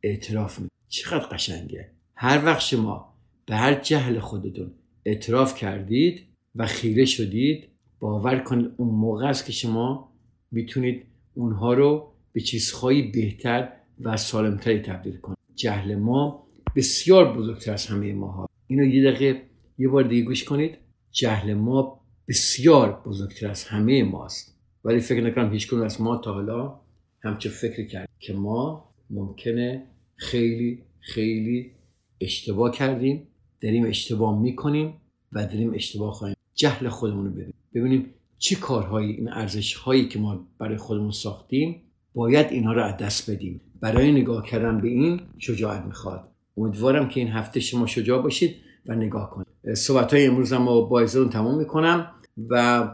اعتراف 0.02 0.58
می‌کنن 0.58 0.76
چقدر 0.88 1.26
قشنگه. 1.26 1.90
هر 2.14 2.44
وقت 2.44 2.60
شما 2.60 3.05
به 3.46 3.56
هر 3.56 3.74
جهل 3.74 4.18
خودتون 4.18 4.70
اعتراف 5.04 5.54
کردید 5.54 6.22
و 6.54 6.66
خیره 6.66 7.04
شدید 7.04 7.68
باور 8.00 8.38
کنید 8.38 8.70
اون 8.76 8.88
موقع 8.88 9.26
است 9.26 9.46
که 9.46 9.52
شما 9.52 10.12
می‌تونید 10.50 11.06
اونها 11.34 11.74
رو 11.74 12.12
به 12.32 12.40
چیزهایی 12.40 13.02
بهتر 13.02 13.72
و 14.00 14.16
سالمتری 14.16 14.78
تبدیل 14.78 15.16
کنید. 15.16 15.38
جهل 15.54 15.94
ما 15.94 16.46
بسیار 16.76 17.36
بزرگتر 17.36 17.72
از 17.72 17.86
همه 17.86 18.12
ماها. 18.12 18.48
اینو 18.66 18.84
یه 18.84 19.10
دقیقه 19.10 19.42
یه 19.78 19.88
بار 19.88 20.04
دیگه 20.04 20.22
گوش 20.22 20.44
کنید. 20.44 20.78
جهل 21.10 21.54
ما 21.54 22.00
بسیار 22.28 23.02
بزرگتر 23.06 23.48
از 23.48 23.64
همه 23.64 24.04
ماست. 24.04 24.58
ولی 24.84 25.00
فکر 25.00 25.20
نکنم 25.20 25.52
هیچ 25.52 25.72
از 25.72 26.00
ما 26.00 26.16
تا 26.16 26.34
حالا 26.34 26.80
همچه 27.22 27.48
فکر 27.48 27.86
کرد 27.86 28.08
که 28.18 28.32
ما 28.32 28.88
ممکنه 29.10 29.86
خیلی 30.16 30.82
خیلی 31.00 31.72
اشتباه 32.20 32.70
کردیم. 32.70 33.28
داریم 33.60 33.86
اشتباه 33.86 34.40
می‌کنیم 34.40 34.94
و 35.32 35.46
داریم 35.46 35.74
اشتباه 35.74 36.12
خواهیم. 36.12 36.36
جهل 36.54 36.88
خودمون 36.88 37.24
رو 37.24 37.30
ببینیم. 37.30 37.54
ببینیم 37.74 38.14
چه 38.38 38.56
کارهایی 38.56 39.12
این 39.12 39.28
ارزش 39.28 39.74
هایی 39.74 40.08
که 40.08 40.18
ما 40.18 40.46
برای 40.58 40.76
خودمون 40.76 41.10
ساختیم 41.10 41.82
باید 42.14 42.46
اینها 42.50 42.72
رو 42.72 42.82
از 42.82 42.96
دست 42.96 43.30
بدیم. 43.30 43.60
برای 43.80 44.12
نگاه 44.12 44.46
کردن 44.46 44.80
به 44.80 44.88
این 44.88 45.20
شجاعت 45.38 45.84
می‌خواد. 45.84 46.28
امیدوارم 46.56 47.08
که 47.08 47.20
این 47.20 47.28
هفته 47.28 47.60
شما 47.60 47.86
شجاع 47.86 48.22
باشید 48.22 48.56
و 48.86 48.94
نگاه 48.94 49.30
کنید. 49.30 49.74
صحبت 49.74 50.14
های 50.14 50.26
امروز 50.26 50.52
هم 50.52 50.64
با 50.64 51.00
رو 51.00 51.28
تموم 51.28 51.58
می‌کنم 51.58 52.10
و 52.48 52.88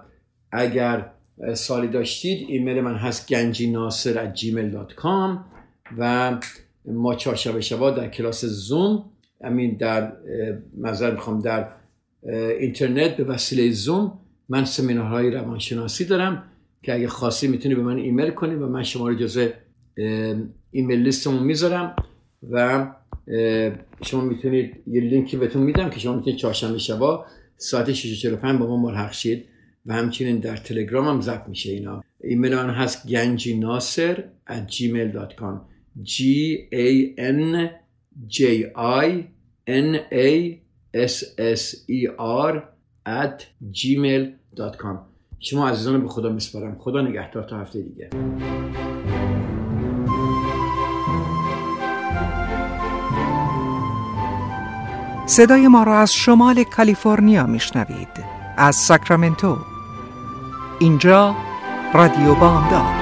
اگر 0.53 1.11
سالی 1.55 1.89
داشتید 1.89 2.47
ایمیل 2.51 2.81
من 2.81 2.95
هست 2.95 3.29
گنجی 3.29 3.71
ناصر 3.71 4.19
و 5.99 6.39
ما 6.87 7.15
چهارشنبه 7.15 7.61
شبا 7.61 7.91
در 7.91 8.09
کلاس 8.09 8.45
زوم 8.45 9.05
امین 9.43 9.76
در 9.76 10.12
معذرت 10.79 11.11
می‌خوام 11.11 11.40
در 11.40 11.68
اینترنت 12.61 13.16
به 13.16 13.24
وسیله 13.24 13.70
زوم 13.70 14.18
من 14.49 14.64
سمینارهای 14.64 15.30
روانشناسی 15.30 16.05
دارم 16.05 16.45
که 16.82 16.95
اگه 16.95 17.09
خواستی 17.09 17.49
می‌تونی 17.49 17.74
به 17.74 17.82
من 17.82 17.97
ایمیل 17.97 18.30
کنی 18.30 18.55
و 18.55 18.66
من 18.66 18.82
شما 18.82 19.09
رو 19.09 19.14
جزء 19.14 19.49
ایمیل 20.70 21.03
لیستمون 21.03 21.43
می‌ذارم 21.43 21.97
و 22.51 22.86
شما 24.03 24.20
می‌تونید 24.20 24.82
یه 24.86 25.01
لینکی 25.01 25.36
بهتون 25.36 25.62
میدم 25.62 25.90
که 25.90 26.01
شما 26.01 26.16
می‌تونید 26.16 26.38
چهارشنبه 26.38 26.78
شبا 26.78 27.26
ساعت 27.57 27.93
6:45 27.93 28.26
با 28.45 28.66
ما 28.66 28.76
ملحق 28.76 29.12
شید 29.12 29.45
و 29.86 29.95
همچنین 29.95 30.38
در 30.38 30.57
تلگرام 30.57 31.09
هم 31.09 31.20
ضبط 31.20 31.49
میشه 31.49 31.70
اینا. 31.70 32.05
ایمیل 32.24 32.55
من 32.55 32.70
هست 32.70 33.09
گنجی 33.09 33.59
ناصر 33.59 34.24
at 34.49 34.72
gmail.com 34.72 35.55
g 36.05 36.22
a 36.72 36.86
n 37.18 37.82
j 38.29 38.73
i 38.77 39.25
n 39.67 39.97
a 40.13 40.59
s 40.93 41.15
s 41.39 41.63
e 41.89 42.01
r 42.19 42.55
at 43.07 43.39
gmail.com 43.73 44.97
شما 45.45 45.69
عزیزان 45.69 46.03
به 46.03 46.09
خدا 46.09 46.29
میسپارم. 46.29 46.77
خدا 46.79 47.03
نگهدار 47.03 47.43
تا 47.43 47.57
هفته 47.59 47.83
دیگه. 47.83 48.11
صدای 55.27 55.69
ما 55.69 55.83
را 55.83 55.99
از 55.99 56.15
شمال 56.15 56.65
کالیفرنیا 56.65 57.47
میشنوید. 57.47 58.09
از 58.57 58.77
ساکرامنتو. 58.77 59.57
اینجا 60.81 61.37
رادیو 61.95 62.35
بامداد. 62.35 63.02